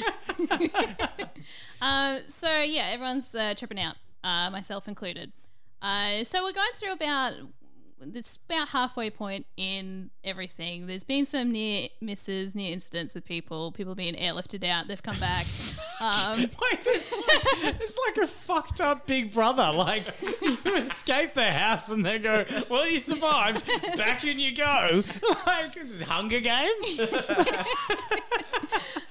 Um, 1.82 2.20
so 2.26 2.60
yeah, 2.60 2.88
everyone's 2.90 3.34
uh, 3.34 3.54
tripping 3.54 3.80
out, 3.80 3.96
uh, 4.22 4.50
myself 4.50 4.86
included. 4.86 5.32
Uh, 5.80 6.24
so 6.24 6.42
we're 6.42 6.52
going 6.52 6.68
through 6.74 6.92
about 6.92 7.32
this 8.00 8.38
about 8.48 8.68
halfway 8.68 9.10
point 9.10 9.46
in 9.56 10.10
everything. 10.24 10.86
There's 10.86 11.04
been 11.04 11.24
some 11.24 11.50
near 11.52 11.88
misses, 12.00 12.54
near 12.54 12.72
incidents 12.72 13.14
with 13.14 13.24
people, 13.24 13.72
people 13.72 13.94
being 13.94 14.14
airlifted 14.14 14.64
out. 14.64 14.88
They've 14.88 15.02
come 15.02 15.18
back. 15.20 15.46
Um, 16.02 16.38
Wait, 16.40 16.80
it's 16.86 17.12
like, 17.12 17.74
it's 17.78 17.98
like 18.06 18.24
a 18.24 18.26
fucked 18.26 18.80
up 18.80 19.06
big 19.06 19.34
brother. 19.34 19.70
Like 19.70 20.04
you 20.40 20.56
escape 20.76 21.34
the 21.34 21.52
house 21.52 21.90
and 21.90 22.06
they 22.06 22.18
go, 22.18 22.46
"Well, 22.70 22.88
you 22.88 22.98
survived. 22.98 23.66
Back 23.98 24.24
in 24.24 24.38
you 24.38 24.56
go." 24.56 25.02
Like 25.46 25.74
this 25.74 25.92
is 25.92 26.00
Hunger 26.00 26.40
Games. 26.40 26.98
and, 27.00 27.10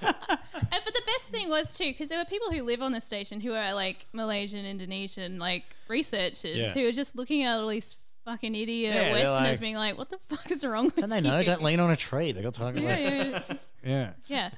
but 0.00 0.84
the 0.94 1.02
best 1.06 1.28
thing 1.30 1.48
was 1.48 1.74
too 1.76 1.84
because 1.90 2.08
there 2.08 2.18
were 2.18 2.24
people 2.24 2.50
who 2.50 2.62
live 2.62 2.82
on 2.82 2.92
the 2.92 3.00
station 3.00 3.40
who 3.40 3.52
are 3.52 3.72
like 3.74 4.06
Malaysian, 4.12 4.64
Indonesian, 4.64 5.38
like 5.38 5.64
researchers 5.88 6.56
Yeah. 6.56 6.72
who 6.72 6.88
are 6.88 6.92
just 6.92 7.14
looking 7.16 7.44
at 7.44 7.58
all 7.58 7.68
these 7.68 7.96
fucking 8.30 8.54
idiot 8.54 8.94
Yeah, 8.94 9.00
they're 9.04 9.12
Westerners 9.12 9.50
like- 9.52 9.60
being 9.60 9.76
like, 9.76 9.98
"What 9.98 10.10
the 10.10 10.18
fuck 10.28 10.50
is 10.50 10.64
wrong 10.64 10.84
with 10.86 10.96
Don't 10.96 11.10
they 11.10 11.20
know? 11.20 11.38
you?" 11.38 11.44
Don't 11.44 11.62
lean 11.62 11.80
on 11.80 11.90
a 11.90 11.96
tree. 11.96 12.32
They 12.32 12.42
got 12.42 12.54
time. 12.54 12.76
Yeah, 12.78 12.98
yeah, 12.98 13.38
just 13.40 13.68
yeah. 13.84 14.12
Yeah. 14.26 14.50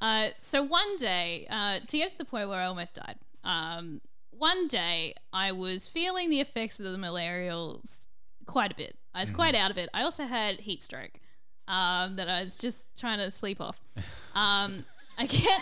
Uh, 0.00 0.28
so 0.38 0.62
one 0.62 0.96
day, 0.96 1.46
uh, 1.50 1.80
to 1.86 1.96
get 1.98 2.10
to 2.10 2.18
the 2.18 2.24
point 2.24 2.48
where 2.48 2.60
I 2.60 2.64
almost 2.64 2.94
died, 2.94 3.16
um, 3.44 4.00
one 4.30 4.66
day 4.68 5.14
I 5.32 5.52
was 5.52 5.86
feeling 5.86 6.30
the 6.30 6.40
effects 6.40 6.80
of 6.80 6.90
the 6.90 6.96
malarials 6.98 8.06
quite 8.46 8.72
a 8.72 8.74
bit. 8.74 8.96
I 9.14 9.20
was 9.20 9.30
quite 9.30 9.54
out 9.54 9.70
of 9.70 9.76
it. 9.76 9.90
I 9.92 10.02
also 10.02 10.24
had 10.24 10.60
heat 10.60 10.80
stroke. 10.82 11.20
um, 11.68 12.16
that 12.16 12.28
I 12.28 12.42
was 12.42 12.56
just 12.56 12.98
trying 12.98 13.18
to 13.18 13.30
sleep 13.30 13.60
off. 13.60 13.78
Um, 14.34 14.84
I 15.18 15.26
get. 15.26 15.60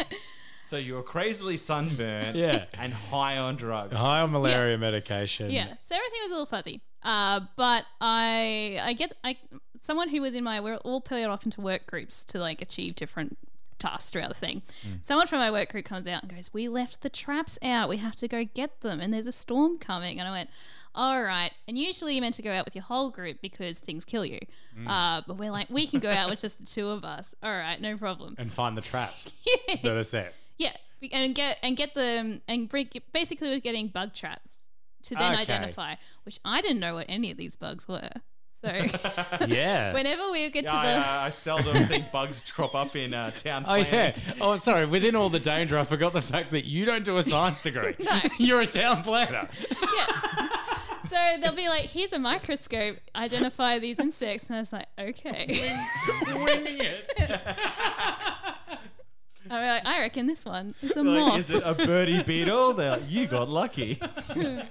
So 0.64 0.76
you 0.76 0.94
were 0.94 1.02
crazily 1.02 1.56
sunburned 1.56 2.36
Yeah. 2.36 2.64
and 2.74 2.92
high 2.92 3.36
on 3.38 3.56
drugs. 3.56 3.92
High 4.00 4.20
on 4.20 4.30
malaria 4.32 4.78
medication. 4.78 5.50
Yeah, 5.50 5.74
so 5.82 5.94
everything 5.96 6.18
was 6.22 6.30
a 6.30 6.34
little 6.34 6.46
fuzzy. 6.46 6.80
Uh, 7.02 7.40
but 7.56 7.84
I, 8.00 8.78
I 8.82 8.92
get, 8.92 9.12
I, 9.24 9.36
someone 9.80 10.10
who 10.10 10.20
was 10.20 10.34
in 10.34 10.44
my, 10.44 10.60
we're 10.60 10.76
all 10.76 11.00
paired 11.00 11.28
off 11.30 11.44
into 11.44 11.60
work 11.60 11.86
groups 11.86 12.24
to 12.26 12.38
like 12.38 12.60
achieve 12.62 12.94
different 12.94 13.38
tasks 13.78 14.10
throughout 14.10 14.28
the 14.28 14.34
thing. 14.34 14.60
Someone 15.00 15.26
from 15.26 15.38
my 15.38 15.50
work 15.50 15.70
group 15.72 15.86
comes 15.86 16.06
out 16.06 16.22
and 16.22 16.30
goes, 16.34 16.52
"We 16.52 16.68
left 16.68 17.00
the 17.00 17.08
traps 17.08 17.58
out. 17.62 17.88
We 17.88 17.96
have 17.96 18.14
to 18.16 18.28
go 18.28 18.44
get 18.44 18.82
them, 18.82 19.00
and 19.00 19.12
there's 19.14 19.26
a 19.26 19.32
storm 19.32 19.78
coming." 19.78 20.20
And 20.20 20.28
I 20.28 20.30
went, 20.32 20.50
"All 20.94 21.22
right." 21.22 21.50
And 21.66 21.78
usually 21.78 22.12
you're 22.14 22.20
meant 22.20 22.34
to 22.34 22.42
go 22.42 22.52
out 22.52 22.66
with 22.66 22.74
your 22.74 22.84
whole 22.84 23.08
group 23.08 23.38
because 23.40 23.80
things 23.80 24.04
kill 24.04 24.26
you. 24.26 24.38
Uh, 24.86 25.22
but 25.26 25.38
we're 25.38 25.50
like, 25.50 25.68
we 25.70 25.86
can 25.86 25.98
go 25.98 26.10
out 26.10 26.28
with 26.28 26.42
just 26.42 26.58
the 26.60 26.66
two 26.66 26.88
of 26.88 27.04
us. 27.04 27.34
All 27.42 27.50
right, 27.50 27.80
no 27.80 27.96
problem. 27.96 28.34
And 28.36 28.52
find 28.52 28.76
the 28.76 28.82
traps 28.82 29.32
that 29.82 29.96
are 29.96 30.02
set. 30.02 30.34
Yeah, 30.60 30.76
and 31.12 31.34
get 31.34 31.56
and 31.62 31.74
get 31.76 31.94
them 31.94 32.42
and 32.46 32.68
bring. 32.68 32.88
Basically, 33.12 33.48
we're 33.48 33.60
getting 33.60 33.88
bug 33.88 34.12
traps 34.14 34.66
to 35.04 35.14
then 35.14 35.32
Okay. 35.32 35.42
identify, 35.42 35.94
which 36.24 36.38
I 36.44 36.60
didn't 36.60 36.80
know 36.80 36.94
what 36.96 37.06
any 37.08 37.30
of 37.30 37.38
these 37.38 37.56
bugs 37.56 37.88
were. 37.88 38.10
So 38.62 38.68
Yeah. 39.48 39.94
whenever 39.94 40.30
we 40.30 40.50
get 40.50 40.66
to 40.66 40.72
Yeah, 40.74 40.82
the 40.82 41.06
I, 41.08 41.26
I 41.26 41.30
seldom 41.30 41.82
think 41.84 42.12
bugs 42.12 42.50
crop 42.52 42.74
up 42.74 42.94
in 42.94 43.14
uh, 43.14 43.30
town 43.30 43.64
Oh 43.66 43.76
yeah. 43.76 44.14
Oh, 44.38 44.56
sorry. 44.56 44.84
Within 44.84 45.16
all 45.16 45.30
the 45.30 45.40
danger, 45.40 45.78
I 45.78 45.84
forgot 45.86 46.12
the 46.12 46.20
fact 46.20 46.50
that 46.50 46.66
you 46.66 46.84
don't 46.84 47.02
do 47.02 47.16
a 47.16 47.22
science 47.22 47.62
degree. 47.62 47.94
No. 47.98 48.20
You're 48.38 48.60
a 48.60 48.66
town 48.66 49.02
planner. 49.02 49.48
yeah. 49.96 50.48
So 51.08 51.16
they'll 51.40 51.56
be 51.56 51.68
like, 51.68 51.86
"Here's 51.86 52.12
a 52.12 52.18
microscope. 52.18 52.98
Identify 53.16 53.78
these 53.80 53.98
insects," 53.98 54.48
and 54.48 54.56
I 54.56 54.60
was 54.60 54.72
like, 54.72 54.86
"Okay." 54.98 55.74
Winging 56.44 56.80
it. 56.80 57.40
I'm 59.50 59.66
like, 59.66 59.86
"I 59.86 60.00
reckon 60.00 60.26
this 60.26 60.44
one 60.44 60.74
is 60.80 60.96
a 60.96 61.02
Like, 61.02 61.26
moth." 61.26 61.38
is 61.40 61.50
it 61.50 61.62
a 61.64 61.74
birdie 61.74 62.22
beetle? 62.22 62.72
They're 62.74 62.92
like, 62.92 63.10
you 63.10 63.26
got 63.26 63.48
lucky. 63.48 64.00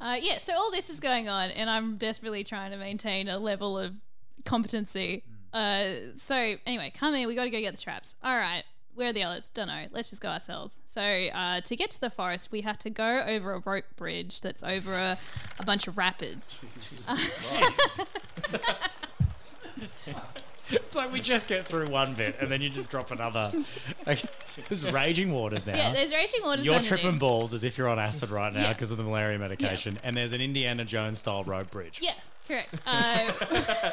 Uh, 0.00 0.16
yeah, 0.18 0.38
so 0.38 0.54
all 0.54 0.70
this 0.70 0.88
is 0.88 0.98
going 0.98 1.28
on, 1.28 1.50
and 1.50 1.68
I'm 1.68 1.98
desperately 1.98 2.42
trying 2.42 2.70
to 2.70 2.78
maintain 2.78 3.28
a 3.28 3.38
level 3.38 3.78
of 3.78 3.92
competency. 4.46 5.24
Uh, 5.52 5.84
so 6.14 6.54
anyway, 6.64 6.90
come 6.96 7.14
in. 7.14 7.28
We 7.28 7.34
got 7.34 7.44
to 7.44 7.50
go 7.50 7.60
get 7.60 7.76
the 7.76 7.82
traps. 7.82 8.16
All 8.24 8.34
right, 8.34 8.62
where 8.94 9.10
are 9.10 9.12
the 9.12 9.24
others? 9.24 9.50
Don't 9.50 9.68
know. 9.68 9.84
Let's 9.90 10.08
just 10.08 10.22
go 10.22 10.30
ourselves. 10.30 10.78
So 10.86 11.02
uh, 11.02 11.60
to 11.60 11.76
get 11.76 11.90
to 11.90 12.00
the 12.00 12.08
forest, 12.08 12.50
we 12.50 12.62
have 12.62 12.78
to 12.78 12.88
go 12.88 13.22
over 13.26 13.52
a 13.52 13.58
rope 13.60 13.84
bridge 13.96 14.40
that's 14.40 14.62
over 14.62 14.94
a, 14.94 15.18
a 15.58 15.64
bunch 15.66 15.86
of 15.86 15.98
rapids. 15.98 16.62
It's 20.72 20.94
like 20.96 21.12
we 21.12 21.20
just 21.20 21.48
get 21.48 21.66
through 21.66 21.86
one 21.86 22.14
bit 22.14 22.36
and 22.40 22.50
then 22.50 22.60
you 22.60 22.68
just 22.68 22.90
drop 22.90 23.10
another. 23.10 23.52
Okay, 24.06 24.28
there's 24.68 24.90
raging 24.90 25.32
waters 25.32 25.66
now. 25.66 25.74
Yeah, 25.76 25.92
there's 25.92 26.12
raging 26.12 26.40
waters. 26.42 26.64
You're 26.64 26.74
underneath. 26.76 27.00
tripping 27.00 27.18
balls 27.18 27.52
as 27.54 27.64
if 27.64 27.76
you're 27.78 27.88
on 27.88 27.98
acid 27.98 28.30
right 28.30 28.52
now 28.52 28.60
Yeah. 28.62 28.72
because 28.72 28.90
of 28.90 28.96
the 28.96 29.02
malaria 29.04 29.38
medication, 29.38 29.98
and 30.04 30.16
there's 30.16 30.32
an 30.32 30.40
Indiana 30.40 30.84
Jones 30.84 31.18
style 31.18 31.44
rope 31.44 31.70
bridge. 31.70 31.98
Yeah, 32.02 32.14
correct. 32.46 32.74
Uh, 32.86 33.32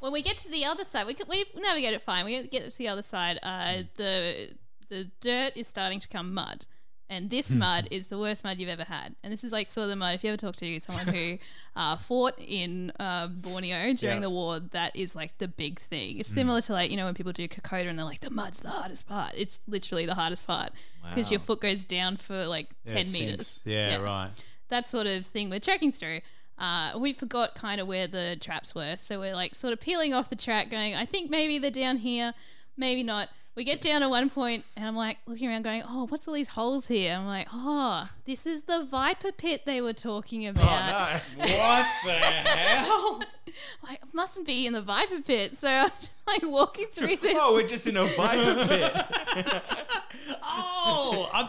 when 0.00 0.12
we 0.12 0.22
get 0.22 0.36
to 0.38 0.50
the 0.50 0.64
other 0.64 0.84
side, 0.84 1.06
we 1.06 1.16
we 1.28 1.44
navigate 1.56 1.94
it 1.94 2.02
fine. 2.02 2.24
We 2.24 2.46
get 2.48 2.70
to 2.70 2.78
the 2.78 2.88
other 2.88 3.02
side. 3.02 3.38
Uh, 3.42 3.82
the 3.96 4.50
the 4.88 5.08
dirt 5.20 5.52
is 5.56 5.66
starting 5.66 6.00
to 6.00 6.08
become 6.08 6.32
mud, 6.34 6.66
and 7.08 7.30
this 7.30 7.52
mud 7.52 7.86
is 7.90 8.08
the 8.08 8.18
worst 8.18 8.42
mud 8.44 8.58
you've 8.58 8.68
ever 8.68 8.84
had. 8.84 9.14
And 9.22 9.32
this 9.32 9.44
is 9.44 9.52
like 9.52 9.68
sort 9.68 9.84
of 9.84 9.90
the 9.90 9.96
mud. 9.96 10.14
If 10.16 10.24
you 10.24 10.30
ever 10.30 10.36
talk 10.36 10.56
to 10.56 10.80
someone 10.80 11.06
who 11.08 11.38
uh, 11.76 11.96
fought 11.96 12.34
in 12.38 12.92
uh, 12.98 13.28
Borneo 13.28 13.92
during 13.94 14.16
Yeah. 14.16 14.20
the 14.20 14.30
war, 14.30 14.58
that 14.60 14.96
is 14.96 15.14
like 15.14 15.38
the 15.38 15.46
big 15.48 15.78
thing. 15.78 16.18
It's 16.18 16.28
similar 16.28 16.60
to 16.62 16.72
like 16.72 16.90
you 16.90 16.96
know 16.96 17.04
when 17.04 17.14
people 17.14 17.32
do 17.32 17.46
Kokoda 17.48 17.88
and 17.88 17.98
they're 17.98 18.04
like 18.04 18.20
the 18.20 18.30
mud's 18.30 18.60
the 18.60 18.70
hardest 18.70 19.08
part. 19.08 19.32
It's 19.36 19.60
literally 19.68 20.06
the 20.06 20.14
hardest 20.14 20.46
part 20.46 20.72
because 21.08 21.30
your 21.30 21.40
foot 21.40 21.60
goes 21.60 21.84
down 21.84 22.16
for 22.16 22.46
like 22.46 22.68
Yeah, 22.84 22.94
ten 22.94 23.12
meters. 23.12 23.46
sinks. 23.46 23.60
Yeah, 23.64 23.96
right. 23.98 24.30
that 24.68 24.86
sort 24.86 25.06
of 25.06 25.26
thing 25.26 25.48
we're 25.50 25.60
trekking 25.60 25.92
through. 25.92 26.20
Uh, 26.58 26.98
we 26.98 27.12
forgot 27.12 27.54
kind 27.54 27.80
of 27.82 27.86
where 27.86 28.06
the 28.06 28.34
traps 28.40 28.74
were, 28.74 28.96
so 28.98 29.20
we're 29.20 29.34
like 29.34 29.54
sort 29.54 29.74
of 29.74 29.78
peeling 29.80 30.14
off 30.14 30.30
the 30.30 30.36
track, 30.36 30.70
going, 30.70 30.94
I 30.94 31.04
think 31.04 31.30
maybe 31.30 31.58
they're 31.58 31.70
down 31.70 31.98
here, 31.98 32.32
maybe 32.78 33.02
not. 33.02 33.28
We 33.56 33.64
get 33.64 33.80
down 33.80 34.02
to 34.02 34.08
one 34.10 34.28
point, 34.28 34.66
and 34.76 34.86
I'm 34.86 34.94
like 34.94 35.16
looking 35.26 35.48
around, 35.48 35.62
going, 35.62 35.82
"Oh, 35.88 36.06
what's 36.08 36.28
all 36.28 36.34
these 36.34 36.48
holes 36.48 36.88
here?" 36.88 37.14
I'm 37.14 37.26
like, 37.26 37.48
"Oh, 37.50 38.10
this 38.26 38.46
is 38.46 38.64
the 38.64 38.84
viper 38.84 39.32
pit 39.32 39.62
they 39.64 39.80
were 39.80 39.94
talking 39.94 40.46
oh, 40.46 40.50
about." 40.50 41.22
What 41.38 41.86
the 42.04 42.12
hell? 42.12 43.22
Like, 43.82 44.02
it 44.02 44.12
mustn't 44.12 44.46
be 44.46 44.66
in 44.66 44.74
the 44.74 44.82
viper 44.82 45.22
pit. 45.22 45.54
So 45.54 45.70
I'm 45.70 45.88
just 45.88 46.10
like 46.26 46.42
walking 46.42 46.88
through 46.90 47.12
oh, 47.12 47.16
this. 47.16 47.34
Oh, 47.38 47.54
we're 47.54 47.66
just 47.66 47.86
in 47.86 47.96
a 47.96 48.04
viper 48.04 48.66
pit. 48.66 48.92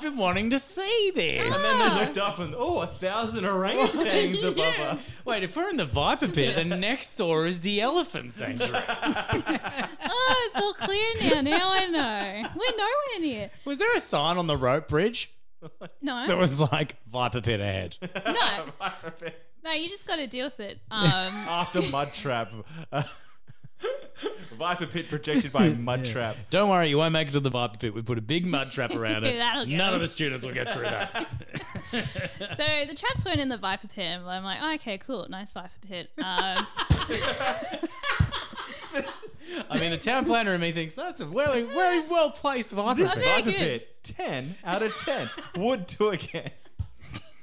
I've 0.08 0.14
been 0.14 0.22
wanting 0.22 0.50
to 0.52 0.60
see 0.60 1.12
this. 1.14 1.42
And 1.44 1.54
then 1.54 1.98
they 1.98 2.06
looked 2.06 2.18
up 2.18 2.40
and, 2.40 2.56
oh, 2.58 2.80
a 2.82 2.88
thousand 2.88 3.44
orangutans 3.44 4.42
above 4.44 4.58
Yeah. 4.78 4.92
us. 5.00 5.22
Wait, 5.26 5.44
if 5.44 5.56
we're 5.56 5.70
in 5.70 5.76
the 5.78 5.86
viper 5.86 6.30
pit, 6.30 6.56
the 6.56 6.64
next 6.64 7.16
door 7.16 7.46
is 7.46 7.60
the 7.60 7.82
elephant 7.82 8.32
sanctuary. 8.32 8.84
Oh, 10.10 10.46
it's 10.48 10.56
all 10.56 10.74
clear 10.74 11.06
now. 11.22 11.42
Now 11.42 11.72
I 11.74 11.86
know. 11.88 12.50
We're 12.56 12.78
nowhere 12.78 13.20
near. 13.20 13.52
Was 13.66 13.80
there 13.80 13.94
a 13.96 14.00
sign 14.00 14.38
on 14.38 14.48
the 14.48 14.56
rope 14.58 14.88
bridge 14.88 15.32
that 15.82 15.92
No, 16.02 16.38
was 16.38 16.60
like 16.60 16.96
viper 17.12 17.42
pit 17.42 17.60
ahead? 17.60 17.98
no, 18.26 18.66
Viper 18.80 19.12
pit. 19.12 19.46
no. 19.64 19.72
You 19.74 19.90
just 19.90 20.08
got 20.08 20.16
to 20.18 20.28
deal 20.28 20.46
with 20.46 20.60
it. 20.62 20.80
Um, 20.90 21.10
After 21.10 21.82
mud 21.84 22.14
trap. 22.14 22.50
Uh, 22.92 23.04
viper 24.58 24.88
pit 24.88 25.08
projected 25.10 25.52
by 25.54 25.70
mud 25.74 26.04
trap. 26.06 26.36
Don't 26.50 26.70
worry, 26.70 26.88
you 26.90 26.98
won't 26.98 27.14
make 27.14 27.28
it 27.28 27.32
to 27.34 27.40
the 27.40 27.50
viper 27.50 27.78
pit. 27.78 27.94
We 27.94 28.02
put 28.02 28.18
a 28.18 28.22
big 28.22 28.46
mud 28.46 28.72
trap 28.72 28.92
around 28.96 29.24
it. 29.26 29.36
That'll 29.38 29.66
get 29.66 29.76
None 29.78 29.90
of 29.90 29.94
them. 29.94 30.02
the 30.02 30.08
students 30.08 30.46
will 30.46 30.54
get 30.54 30.70
through 30.74 30.84
that. 30.84 31.28
So 31.92 32.64
the 32.88 32.96
traps 32.96 33.24
weren't 33.26 33.40
in 33.40 33.50
the 33.50 33.58
viper 33.58 33.88
pit. 33.88 34.18
and 34.18 34.28
I'm 34.28 34.44
like, 34.44 34.58
oh, 34.62 34.74
okay, 34.76 34.98
cool, 34.98 35.28
nice 35.30 35.52
viper 35.52 35.70
pit. 35.88 36.10
Um, 36.18 36.66
I 39.70 39.80
mean, 39.80 39.92
the 39.92 39.98
town 39.98 40.26
planner 40.26 40.54
in 40.54 40.62
me 40.62 40.72
thinks 40.72 40.96
that's 40.96 41.22
a 41.22 41.26
very, 41.26 41.64
very 41.64 42.02
well 42.08 42.32
placed 42.32 42.72
viper 42.72 43.00
This 43.00 43.14
pit. 43.16 43.24
very 43.24 43.42
viper 43.42 43.52
good. 43.52 43.60
pit, 43.60 44.04
10 44.04 44.56
out 44.66 44.84
of 44.84 44.96
10. 44.96 45.30
Would 45.58 45.88
do 45.88 46.10
again. 46.10 46.52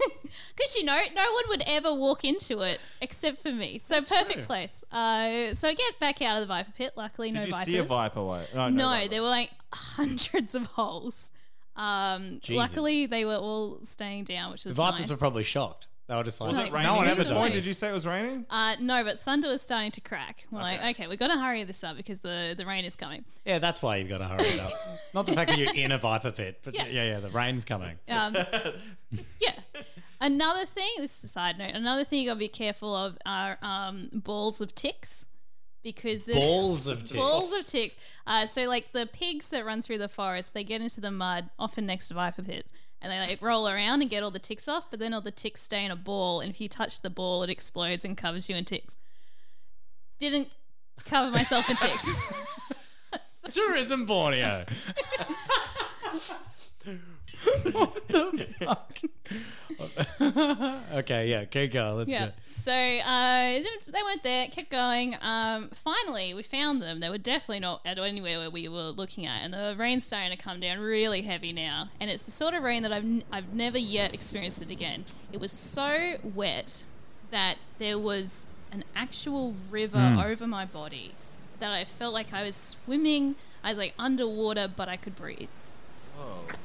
Because 0.56 0.74
you 0.76 0.84
know, 0.84 0.98
no 1.14 1.32
one 1.32 1.44
would 1.48 1.62
ever 1.66 1.92
walk 1.94 2.24
into 2.24 2.60
it 2.60 2.80
except 3.00 3.42
for 3.42 3.50
me. 3.52 3.80
So 3.82 3.96
perfect 4.00 4.32
true. 4.34 4.42
place. 4.42 4.84
Uh, 4.92 5.52
so 5.54 5.66
I 5.68 5.74
get 5.74 5.98
back 6.00 6.22
out 6.22 6.36
of 6.36 6.40
the 6.42 6.46
viper 6.46 6.72
pit. 6.76 6.92
Luckily, 6.96 7.30
no 7.32 7.40
Did 7.40 7.46
you 7.48 7.52
vipers. 7.52 7.66
see 7.66 7.76
a 7.78 7.82
viper? 7.84 8.22
Way? 8.22 8.44
No, 8.54 8.68
No, 8.68 8.88
viper. 8.88 9.08
there 9.08 9.22
were 9.22 9.28
like 9.28 9.50
hundreds 9.72 10.54
of 10.54 10.66
holes. 10.66 11.30
Um, 11.76 12.38
Jesus. 12.42 12.56
luckily, 12.56 13.06
they 13.06 13.24
were 13.24 13.36
all 13.36 13.80
staying 13.82 14.24
down, 14.24 14.52
which 14.52 14.62
The 14.62 14.70
was 14.70 14.76
vipers 14.76 15.00
nice. 15.00 15.10
were 15.10 15.16
probably 15.16 15.42
shocked. 15.44 15.88
They 16.06 16.14
were 16.14 16.22
just 16.22 16.38
like, 16.40 16.48
Was 16.48 16.56
Like, 16.58 16.66
it 16.66 16.72
no 16.72 16.76
raining 16.78 16.96
one 16.96 17.04
at 17.06 17.10
ever 17.12 17.18
this 17.20 17.28
does 17.28 17.38
point? 17.38 17.54
Did 17.54 17.64
you 17.64 17.72
say 17.72 17.88
it 17.88 17.92
was 17.92 18.06
raining? 18.06 18.44
uh, 18.50 18.76
no, 18.80 19.02
but 19.04 19.20
thunder 19.20 19.48
was 19.48 19.62
starting 19.62 19.90
to 19.92 20.00
crack. 20.02 20.46
We're 20.50 20.60
like, 20.60 20.84
okay, 20.96 21.06
we've 21.06 21.18
got 21.18 21.28
to 21.28 21.38
hurry 21.38 21.62
this 21.64 21.82
up 21.82 21.96
because 21.96 22.20
the, 22.20 22.54
the 22.58 22.66
rain 22.66 22.84
is 22.84 22.94
coming. 22.94 23.24
yeah, 23.46 23.58
that's 23.58 23.80
why 23.82 23.96
you've 23.96 24.10
got 24.10 24.18
to 24.18 24.24
hurry 24.26 24.44
it 24.44 24.60
up. 24.60 24.70
Not 25.14 25.24
the 25.26 25.32
fact 25.32 25.48
that 25.50 25.58
you're 25.58 25.72
in 25.74 25.92
a 25.92 25.98
viper 25.98 26.30
pit, 26.30 26.60
but 26.62 26.74
yeah, 26.74 26.86
Yeah. 26.86 27.04
yeah, 27.04 27.20
the 27.20 27.30
rain's 27.30 27.64
coming. 27.64 27.96
Um, 28.10 28.36
yeah. 29.40 29.52
Another 30.20 30.64
thing, 30.64 30.88
this 30.98 31.18
is 31.18 31.24
a 31.24 31.28
side 31.28 31.58
note. 31.58 31.72
Another 31.72 32.04
thing 32.04 32.20
you 32.22 32.28
gotta 32.28 32.38
be 32.38 32.48
careful 32.48 32.94
of 32.94 33.18
are 33.26 33.58
um, 33.62 34.10
balls 34.12 34.60
of 34.60 34.74
ticks, 34.74 35.26
because 35.84 36.24
the 36.24 36.34
Balls 36.34 36.88
of 36.88 36.98
ticks. 37.04 37.12
balls 37.12 37.52
of 37.52 37.64
ticks. 37.66 37.96
Uh, 38.26 38.46
so 38.46 38.66
like 38.68 38.90
the 38.92 39.06
pigs 39.06 39.50
that 39.50 39.64
run 39.64 39.82
through 39.82 39.98
the 39.98 40.08
forest, 40.08 40.54
they 40.54 40.64
get 40.64 40.80
into 40.80 41.00
the 41.00 41.12
mud, 41.12 41.50
often 41.58 41.86
next 41.86 42.08
to 42.08 42.14
viper 42.14 42.42
pits, 42.42 42.72
and 43.00 43.12
they 43.12 43.20
like 43.20 43.40
roll 43.40 43.68
around 43.68 44.00
and 44.00 44.10
get 44.10 44.22
all 44.24 44.32
the 44.32 44.38
ticks 44.40 44.66
off. 44.66 44.90
But 44.90 44.98
then 44.98 45.14
all 45.14 45.20
the 45.20 45.30
ticks 45.30 45.62
stay 45.62 45.84
in 45.84 45.92
a 45.92 45.96
ball, 45.96 46.40
and 46.40 46.50
if 46.50 46.60
you 46.60 46.68
touch 46.68 47.02
the 47.02 47.10
ball, 47.10 47.44
it 47.44 47.50
explodes 47.50 48.04
and 48.04 48.16
covers 48.16 48.48
you 48.48 48.56
in 48.56 48.64
ticks. 48.64 48.96
Didn't 50.18 50.48
cover 51.04 51.30
myself 51.30 51.68
in 51.70 51.76
ticks. 51.76 52.08
Tourism 53.52 54.06
Borneo. 54.06 54.64
what 57.72 58.08
the 58.08 58.46
fuck? 58.58 58.98
okay, 60.94 61.28
yeah, 61.28 61.44
keep 61.44 61.72
going. 61.72 61.96
Let's 61.98 62.10
Yeah. 62.10 62.26
go. 62.26 62.32
So 62.56 62.72
uh, 62.72 63.60
they 63.88 64.02
weren't 64.02 64.22
there. 64.22 64.46
Kept 64.48 64.70
going. 64.70 65.16
Um, 65.20 65.68
finally, 65.74 66.32
we 66.32 66.42
found 66.42 66.80
them. 66.80 67.00
They 67.00 67.10
were 67.10 67.18
definitely 67.18 67.60
not 67.60 67.80
at 67.84 67.98
anywhere 67.98 68.38
where 68.38 68.50
we 68.50 68.68
were 68.68 68.90
looking 68.90 69.26
at, 69.26 69.42
and 69.42 69.52
the 69.52 69.74
rain's 69.76 70.04
starting 70.06 70.30
to 70.30 70.42
come 70.42 70.60
down 70.60 70.78
really 70.78 71.22
heavy 71.22 71.52
now. 71.52 71.90
And 72.00 72.10
it's 72.10 72.22
the 72.22 72.30
sort 72.30 72.54
of 72.54 72.62
rain 72.62 72.82
that 72.84 72.92
I've 72.92 73.04
n- 73.04 73.24
I've 73.30 73.52
never 73.52 73.76
yet 73.78 74.14
experienced 74.14 74.62
it 74.62 74.70
again. 74.70 75.04
It 75.32 75.40
was 75.40 75.52
so 75.52 76.16
wet 76.22 76.84
that 77.30 77.56
there 77.78 77.98
was 77.98 78.44
an 78.72 78.84
actual 78.96 79.54
river 79.70 80.16
over 80.24 80.46
my 80.46 80.64
body 80.64 81.12
that 81.60 81.72
I 81.72 81.84
felt 81.84 82.14
like 82.14 82.32
I 82.32 82.44
was 82.44 82.56
swimming. 82.56 83.34
I 83.62 83.70
was 83.70 83.78
like 83.78 83.94
underwater, 83.98 84.68
but 84.74 84.88
I 84.88 84.96
could 84.96 85.16
breathe. 85.16 85.48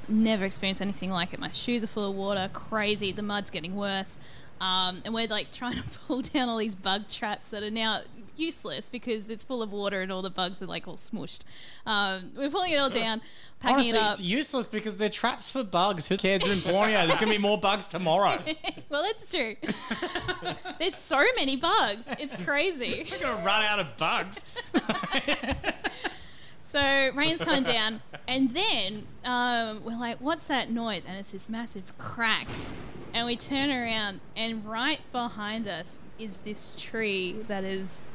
Never 0.10 0.46
experienced 0.46 0.82
anything 0.82 1.12
like 1.12 1.34
it. 1.34 1.40
My 1.40 1.52
shoes 1.52 1.84
are 1.84 1.88
full 1.88 2.10
of 2.10 2.16
water. 2.16 2.50
Crazy. 2.52 3.12
The 3.12 3.22
mud's 3.22 3.50
getting 3.50 3.76
worse. 3.76 4.18
Um, 4.60 5.02
and 5.06 5.14
we're 5.14 5.28
like 5.28 5.52
trying 5.54 5.76
to 5.76 5.84
pull 6.08 6.22
down 6.22 6.50
all 6.50 6.58
these 6.58 6.76
bug 6.76 7.08
traps 7.08 7.50
that 7.50 7.64
are 7.64 7.72
now 7.72 8.02
useless 8.36 8.88
because 8.90 9.30
it's 9.30 9.44
full 9.44 9.62
of 9.62 9.72
water 9.72 10.02
and 10.02 10.12
all 10.12 10.22
the 10.22 10.30
bugs 10.30 10.62
are 10.62 10.66
like 10.66 10.88
all 10.88 10.96
smushed. 10.96 11.42
Um, 11.86 12.32
we're 12.36 12.50
pulling 12.50 12.72
it 12.72 12.78
all 12.78 12.90
down, 12.90 13.22
packing 13.60 13.76
Honestly, 13.76 13.98
it 13.98 14.02
up. 14.02 14.12
it's 14.14 14.22
useless 14.22 14.66
because 14.66 14.98
they're 14.98 15.10
traps 15.10 15.50
for 15.50 15.64
bugs. 15.64 16.08
Who 16.08 16.18
cares? 16.18 16.50
In 16.50 16.60
Borneo. 16.62 17.06
There's 17.06 17.20
gonna 17.20 17.32
be 17.32 17.38
more 17.38 17.60
bugs 17.60 17.88
tomorrow. 17.88 18.42
well, 18.90 19.04
that's 19.04 19.26
true. 19.30 19.56
There's 20.80 20.96
so 20.96 21.22
many 21.36 21.58
bugs. 21.58 22.08
It's 22.18 22.34
crazy. 22.44 23.06
We're 23.12 23.20
gonna 23.20 23.46
run 23.46 23.64
out 23.64 23.80
of 23.80 23.98
bugs. 23.98 24.46
So 26.70 27.10
rain's 27.16 27.42
coming 27.42 27.64
down, 27.64 28.02
and 28.28 28.54
then 28.54 29.08
um, 29.26 29.84
we're 29.84 30.00
like, 30.00 30.22
"What's 30.22 30.46
that 30.46 30.70
noise?" 30.70 31.04
And 31.04 31.18
it's 31.18 31.32
this 31.32 31.50
massive 31.50 31.98
crack, 31.98 32.48
and 33.12 33.26
we 33.26 33.36
turn 33.36 33.72
around, 33.72 34.20
and 34.36 34.64
right 34.64 35.00
behind 35.12 35.68
us 35.68 35.98
is 36.20 36.38
this 36.38 36.76
tree 36.78 37.38
that 37.48 37.64
has 37.64 38.06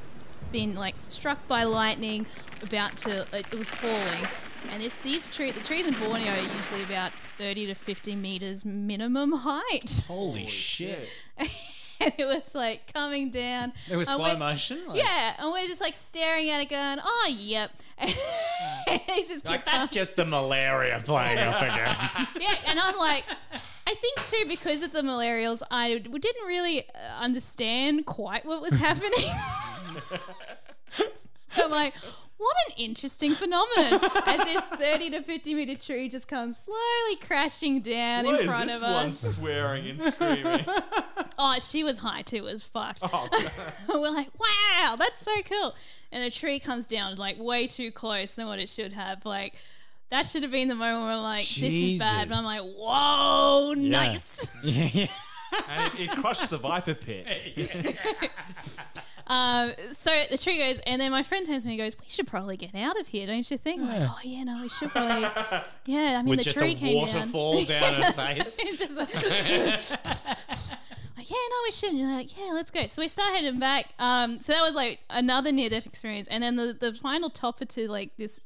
been 0.52 0.76
like 0.76 1.00
struck 1.00 1.48
by 1.48 1.64
lightning, 1.64 2.26
about 2.62 2.96
to 2.98 3.26
it, 3.32 3.46
it 3.50 3.58
was 3.58 3.74
falling, 3.74 4.28
and 4.70 4.80
this 4.80 4.94
these 5.02 5.28
tree 5.28 5.50
the 5.50 5.60
trees 5.60 5.84
in 5.84 5.94
Borneo 5.94 6.30
are 6.30 6.56
usually 6.56 6.84
about 6.84 7.10
thirty 7.36 7.66
to 7.66 7.74
fifty 7.74 8.14
meters 8.14 8.64
minimum 8.64 9.32
height, 9.32 10.04
Holy 10.06 10.46
shit! 10.46 11.08
and 12.00 12.12
it 12.18 12.24
was 12.24 12.54
like 12.54 12.92
coming 12.92 13.30
down. 13.30 13.72
It 13.90 13.96
was 13.96 14.08
and 14.08 14.16
slow 14.16 14.36
motion. 14.36 14.80
Like, 14.86 14.98
Yeah, 14.98 15.34
and 15.38 15.52
we're 15.52 15.66
just 15.66 15.80
like 15.80 15.94
staring 15.94 16.50
at 16.50 16.60
it, 16.60 16.68
going, 16.70 16.98
"Oh, 17.02 17.34
yep." 17.36 17.70
And 17.98 18.10
it 18.86 19.28
just 19.28 19.46
Like 19.46 19.64
that's 19.64 19.90
just 19.90 20.16
the 20.16 20.24
malaria 20.24 21.00
playing 21.04 21.38
up 21.38 21.62
again. 21.62 21.96
yeah, 22.40 22.54
and 22.66 22.80
I'm 22.80 22.96
like, 22.96 23.24
I 23.86 23.94
think 23.94 24.22
too 24.24 24.44
because 24.48 24.82
of 24.82 24.92
the 24.92 25.02
malarials, 25.02 25.62
I 25.70 25.98
didn't 25.98 26.46
really 26.46 26.88
uh, 26.88 27.20
understand 27.20 28.06
quite 28.06 28.44
what 28.44 28.60
was 28.60 28.74
happening. 28.76 29.30
I'm 31.56 31.70
like, 31.70 31.94
what 32.44 32.56
an 32.68 32.74
interesting 32.76 33.34
phenomenon! 33.34 34.00
As 34.26 34.44
this 34.44 34.60
30 34.78 35.10
to 35.10 35.22
50 35.22 35.54
meter 35.54 35.76
tree 35.76 36.08
just 36.08 36.28
comes 36.28 36.56
slowly 36.58 37.16
crashing 37.20 37.80
down 37.80 38.24
What 38.26 38.40
in 38.40 38.40
is 38.48 38.54
front 38.54 38.66
this 38.68 38.82
of 38.82 38.88
one 38.88 39.06
us. 39.06 39.20
swearing 39.36 39.88
and 39.88 40.02
screaming? 40.02 40.64
Oh, 41.36 41.56
she 41.60 41.82
was 41.82 41.98
high 41.98 42.22
too. 42.22 42.36
It 42.36 42.42
was 42.44 42.62
fucked. 42.62 43.00
Oh, 43.02 43.28
We're 43.88 44.10
like, 44.10 44.28
wow, 44.38 44.94
that's 44.96 45.18
so 45.18 45.32
cool. 45.42 45.74
And 46.12 46.22
the 46.22 46.30
tree 46.30 46.60
comes 46.60 46.86
down 46.86 47.16
like 47.16 47.36
way 47.40 47.66
too 47.66 47.90
close 47.90 48.36
than 48.36 48.46
what 48.46 48.60
it 48.60 48.68
should 48.68 48.92
have. 48.92 49.26
Like, 49.26 49.54
that 50.10 50.26
should 50.26 50.44
have 50.44 50.52
been 50.52 50.68
the 50.68 50.76
moment 50.76 51.04
where 51.06 51.16
we're 51.16 51.22
like, 51.22 51.48
this 51.48 51.74
is 51.74 51.98
bad. 51.98 52.28
But 52.28 52.38
I'm 52.38 52.44
like, 52.44 52.62
whoa, 52.62 53.74
nice. 53.76 54.48
yeah, 54.62 54.88
yeah. 54.92 55.06
and 55.68 55.94
it, 55.94 56.00
it 56.02 56.10
crushed 56.10 56.50
the 56.50 56.58
viper 56.58 56.94
pit. 56.94 57.26
Um, 59.26 59.72
so 59.90 60.10
the 60.30 60.36
tree 60.36 60.58
goes, 60.58 60.80
and 60.80 61.00
then 61.00 61.10
my 61.10 61.22
friend 61.22 61.46
turns 61.46 61.62
to 61.62 61.68
me 61.68 61.74
and 61.74 61.82
goes, 61.82 61.98
"We 61.98 62.06
should 62.08 62.26
probably 62.26 62.56
get 62.56 62.74
out 62.74 62.98
of 63.00 63.08
here, 63.08 63.26
don't 63.26 63.50
you 63.50 63.58
think?" 63.58 63.80
I'm 63.80 63.88
like, 63.88 64.10
"Oh 64.10 64.18
yeah, 64.22 64.44
no, 64.44 64.62
we 64.62 64.68
should 64.68 64.90
probably." 64.90 65.28
Yeah, 65.86 66.16
I 66.18 66.22
mean 66.22 66.30
With 66.30 66.38
the 66.38 66.44
just 66.44 66.58
tree 66.58 66.72
a 66.72 66.74
came 66.74 66.96
waterfall 66.96 67.62
down 67.64 68.02
her 68.02 68.12
face. 68.12 68.56
It's 68.58 68.78
just 68.78 68.96
like, 68.96 69.14
like, 71.16 71.30
yeah, 71.30 71.36
no, 71.50 71.56
we 71.64 71.70
shouldn't. 71.72 71.98
You're 71.98 72.10
like, 72.10 72.36
yeah, 72.38 72.52
let's 72.52 72.70
go. 72.70 72.86
So 72.86 73.02
we 73.02 73.08
start 73.08 73.34
heading 73.34 73.58
back. 73.58 73.86
Um, 73.98 74.40
so 74.40 74.54
that 74.54 74.62
was 74.62 74.74
like 74.74 75.00
another 75.10 75.52
near 75.52 75.68
death 75.68 75.84
experience, 75.84 76.26
and 76.28 76.42
then 76.42 76.56
the 76.56 76.74
the 76.78 76.94
final 76.94 77.28
topper 77.28 77.66
to 77.66 77.90
like 77.90 78.16
this 78.16 78.40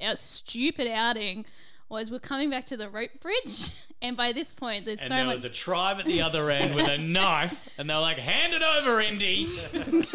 uh, 0.00 0.14
stupid 0.14 0.86
outing 0.88 1.44
was 1.88 2.10
we're 2.10 2.18
coming 2.18 2.50
back 2.50 2.64
to 2.66 2.76
the 2.76 2.88
rope 2.88 3.10
bridge, 3.20 3.70
and 4.02 4.16
by 4.16 4.32
this 4.32 4.54
point 4.54 4.84
there's 4.84 5.00
And 5.00 5.08
so 5.08 5.14
there 5.14 5.24
much. 5.26 5.34
was 5.34 5.44
a 5.44 5.50
tribe 5.50 5.98
at 6.00 6.06
the 6.06 6.22
other 6.22 6.50
end 6.50 6.74
with 6.74 6.88
a 6.88 6.98
knife, 7.16 7.68
and 7.78 7.88
they 7.88 7.94
were 7.94 8.00
like, 8.00 8.18
"Hand 8.18 8.52
it 8.54 8.62
over, 8.62 9.00
Indy." 9.00 9.48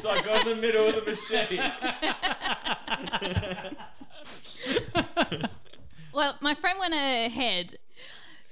So 0.00 0.08
I 0.10 0.22
got 0.22 0.46
in 0.46 0.56
the 0.56 0.60
middle 0.60 0.86
of 0.88 0.94
the 1.04 1.10
machete. 1.10 1.58
Well, 6.14 6.36
my 6.40 6.54
friend 6.54 6.78
went 6.78 6.94
ahead. 6.94 7.76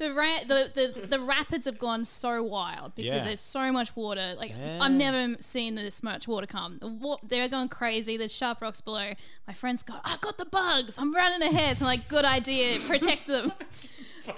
The, 0.00 0.14
ra- 0.14 0.44
the, 0.48 0.70
the 0.74 1.06
the 1.08 1.20
rapids 1.20 1.66
have 1.66 1.78
gone 1.78 2.04
so 2.04 2.42
wild 2.42 2.94
because 2.94 3.06
Yeah. 3.06 3.18
there's 3.24 3.38
so 3.38 3.70
much 3.70 3.94
water. 3.94 4.34
Like. 4.36 4.52
I've 4.80 4.90
never 4.92 5.36
seen 5.40 5.74
this 5.74 6.02
much 6.02 6.26
water 6.26 6.46
come. 6.46 6.78
The 6.80 6.88
wa- 6.88 7.18
They're 7.22 7.48
going 7.48 7.68
crazy. 7.68 8.16
There's 8.16 8.32
sharp 8.32 8.62
rocks 8.62 8.80
below. 8.80 9.12
My 9.46 9.52
friend's 9.52 9.82
got, 9.82 10.00
I 10.04 10.16
got 10.20 10.38
the 10.38 10.46
bugs. 10.46 10.98
I'm 10.98 11.14
running 11.14 11.42
ahead. 11.46 11.76
So 11.76 11.84
I'm 11.84 11.88
like, 11.90 12.08
good 12.08 12.24
idea. 12.24 12.78
Protect 12.80 13.26
them. 13.26 13.52
Fuck 14.24 14.36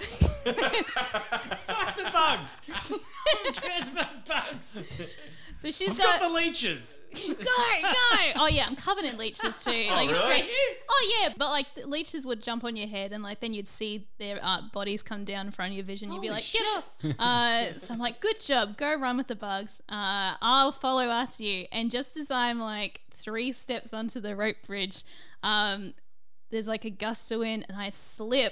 the 1.97 2.09
bugs. 2.11 2.65
Who 2.89 2.99
cares 3.53 3.87
about 3.87 4.25
bugs? 4.25 4.77
So 5.63 5.71
she's 5.71 5.91
I've 5.91 5.97
got, 5.97 6.19
got 6.19 6.27
the 6.27 6.35
leeches. 6.35 6.99
go 7.13 7.33
go. 7.35 8.31
Oh 8.35 8.49
yeah, 8.51 8.65
I'm 8.67 8.75
covered 8.75 9.05
in 9.05 9.17
leeches 9.17 9.63
too. 9.63 9.71
Like 9.71 10.09
really? 10.09 10.13
straight- 10.13 10.49
Oh 10.89 11.17
yeah, 11.21 11.29
but 11.37 11.51
like 11.51 11.67
the 11.73 11.87
leeches 11.87 12.25
would 12.25 12.43
jump 12.43 12.65
on 12.65 12.75
your 12.75 12.89
head 12.89 13.13
and 13.13 13.23
like 13.23 13.39
then 13.39 13.53
you'd 13.53 13.69
see 13.69 14.05
their 14.19 14.39
uh, 14.43 14.59
bodies 14.73 15.01
come 15.01 15.23
down 15.23 15.45
in 15.45 15.53
front 15.53 15.71
of 15.71 15.77
your 15.77 15.85
vision. 15.85 16.11
You'd 16.11 16.19
be 16.19 16.27
Holy 16.27 16.41
like, 16.41 16.51
get 16.51 16.65
off. 16.65 16.83
Uh, 17.17 17.77
so 17.77 17.93
I'm 17.93 17.99
like, 18.01 18.19
good 18.19 18.41
job. 18.41 18.75
Go 18.75 18.93
run 18.99 19.15
with 19.15 19.27
the 19.27 19.37
bugs. 19.37 19.81
Uh, 19.87 20.35
I'll 20.41 20.73
follow 20.73 21.03
after 21.03 21.43
you. 21.43 21.65
And 21.71 21.89
just 21.89 22.17
as 22.17 22.29
I'm 22.29 22.59
like 22.59 22.99
three 23.13 23.53
steps 23.53 23.93
onto 23.93 24.19
the 24.19 24.35
rope 24.35 24.57
bridge, 24.67 25.05
um, 25.43 25.93
there's 26.51 26.67
like 26.67 26.83
a 26.83 26.89
gust 26.89 27.31
of 27.31 27.39
wind 27.39 27.65
and 27.69 27.77
I 27.77 27.89
slip 27.89 28.51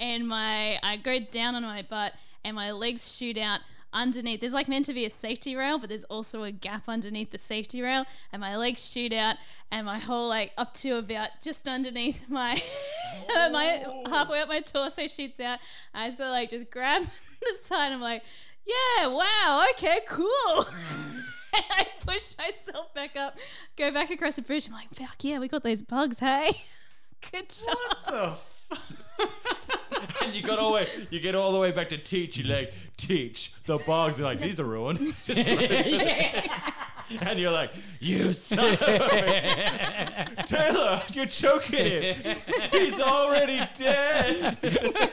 and 0.00 0.26
my 0.26 0.80
I 0.82 0.96
go 0.96 1.20
down 1.20 1.54
on 1.54 1.62
my 1.62 1.82
butt 1.82 2.14
and 2.44 2.56
my 2.56 2.72
legs 2.72 3.14
shoot 3.16 3.38
out 3.38 3.60
underneath 3.94 4.40
there's 4.40 4.52
like 4.52 4.68
meant 4.68 4.84
to 4.84 4.92
be 4.92 5.06
a 5.06 5.10
safety 5.10 5.54
rail 5.54 5.78
but 5.78 5.88
there's 5.88 6.04
also 6.04 6.42
a 6.42 6.50
gap 6.50 6.82
underneath 6.88 7.30
the 7.30 7.38
safety 7.38 7.80
rail 7.80 8.04
and 8.32 8.40
my 8.40 8.56
legs 8.56 8.84
shoot 8.84 9.12
out 9.12 9.36
and 9.70 9.86
my 9.86 9.98
whole 9.98 10.28
like 10.28 10.52
up 10.58 10.74
to 10.74 10.96
about 10.96 11.28
just 11.42 11.66
underneath 11.68 12.28
my 12.28 12.60
my 13.28 13.84
halfway 14.10 14.40
up 14.40 14.48
my 14.48 14.60
torso 14.60 15.06
shoots 15.06 15.40
out. 15.40 15.58
I 15.94 16.10
sort 16.10 16.28
of 16.28 16.32
like 16.32 16.50
just 16.50 16.70
grab 16.70 17.02
the 17.40 17.54
side 17.54 17.92
I'm 17.92 18.00
like 18.00 18.22
yeah 18.66 19.06
wow 19.06 19.66
okay 19.74 20.00
cool. 20.08 20.66
And 21.56 21.64
I 21.70 21.86
push 22.04 22.34
myself 22.36 22.92
back 22.94 23.16
up 23.16 23.38
go 23.76 23.92
back 23.92 24.10
across 24.10 24.34
the 24.34 24.42
bridge. 24.42 24.66
I'm 24.66 24.72
like 24.72 24.92
fuck 24.92 25.22
yeah 25.22 25.38
we 25.38 25.46
got 25.46 25.62
those 25.62 25.82
bugs 25.82 26.18
hey? 26.18 26.50
Good 27.30 27.54
job 28.08 28.38
And 30.22 30.34
you 30.34 30.42
got 30.42 30.58
all 30.58 30.68
the 30.70 30.74
way, 30.76 30.86
you 31.10 31.20
get 31.20 31.34
all 31.34 31.52
the 31.52 31.58
way 31.58 31.70
back 31.70 31.88
to 31.90 31.98
teach. 31.98 32.38
You're 32.38 32.56
like, 32.56 32.72
teach 32.96 33.52
the 33.66 33.78
bugs. 33.78 34.18
You're 34.18 34.26
like, 34.28 34.40
these 34.40 34.58
are 34.58 34.64
ruined. 34.64 35.14
Just 35.24 35.46
like- 35.46 36.50
and 37.20 37.38
you're 37.38 37.50
like, 37.50 37.70
you 38.00 38.32
son 38.32 38.72
of 38.74 38.80
a 38.82 40.42
Taylor, 40.46 41.02
you're 41.12 41.26
choking 41.26 41.84
him. 42.02 42.36
He's 42.72 42.98
already 43.00 43.60
dead. 43.74 44.56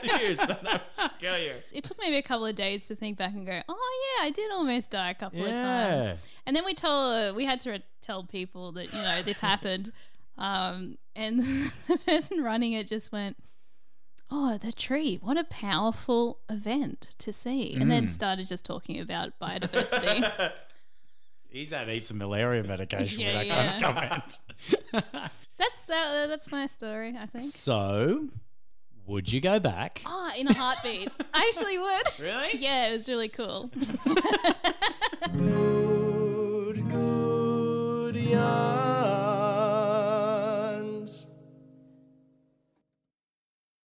you 0.02 0.34
son 0.34 0.66
of 0.66 0.80
a 0.98 1.10
kill 1.18 1.38
you. 1.38 1.52
it 1.72 1.84
took 1.84 1.98
maybe 2.00 2.16
a 2.16 2.22
couple 2.22 2.46
of 2.46 2.54
days 2.54 2.86
to 2.88 2.96
think 2.96 3.18
back 3.18 3.32
and 3.34 3.46
go, 3.46 3.60
oh 3.68 4.16
yeah, 4.18 4.26
I 4.26 4.30
did 4.30 4.50
almost 4.50 4.90
die 4.90 5.10
a 5.10 5.14
couple 5.14 5.42
of 5.42 5.48
Yeah. 5.50 5.58
times. 6.06 6.20
And 6.46 6.56
then 6.56 6.64
we 6.64 6.72
told, 6.74 7.14
uh, 7.14 7.34
we 7.34 7.44
had 7.44 7.60
to 7.60 7.70
re- 7.72 7.84
tell 8.00 8.24
people 8.24 8.72
that 8.72 8.86
you 8.92 9.00
know 9.02 9.22
this 9.22 9.40
happened, 9.40 9.92
um, 10.38 10.96
and 11.14 11.40
the 11.88 11.98
person 12.06 12.42
running 12.42 12.72
it 12.72 12.88
just 12.88 13.12
went, 13.12 13.36
oh, 14.32 14.58
the 14.58 14.72
tree, 14.72 15.18
what 15.20 15.36
a 15.36 15.44
powerful 15.44 16.38
event 16.48 17.14
to 17.18 17.32
see, 17.32 17.74
and 17.74 17.90
then 17.90 18.04
hmm. 18.04 18.08
started 18.08 18.48
just 18.48 18.64
talking 18.64 18.98
about 18.98 19.32
biodiversity. 19.42 20.52
He's 21.50 21.70
had 21.70 21.86
heaps 21.88 22.08
of 22.08 22.16
malaria 22.16 22.64
medication 22.64 23.20
Yeah, 23.20 23.38
with 23.38 23.48
that 23.48 23.78
yeah. 23.78 23.78
kind 23.78 24.02
of 24.02 24.40
comment. 24.92 25.08
that's 25.58 25.84
that. 25.84 26.24
Uh, 26.24 26.26
that's 26.26 26.50
my 26.50 26.66
story, 26.66 27.14
I 27.14 27.26
think. 27.26 27.44
So, 27.44 28.28
would 29.06 29.30
you 29.30 29.42
go 29.42 29.60
back? 29.60 30.00
Oh, 30.06 30.30
in 30.36 30.48
a 30.48 30.54
heartbeat. 30.54 31.10
I 31.34 31.52
actually 31.54 31.78
would. 31.78 32.06
Really? 32.18 32.56
Yeah, 32.56 32.88
it 32.88 32.92
was 32.92 33.06
really 33.06 33.28
cool. 33.28 33.70
Good, 35.36 36.88
good 36.88 38.16
yarn. 38.16 38.81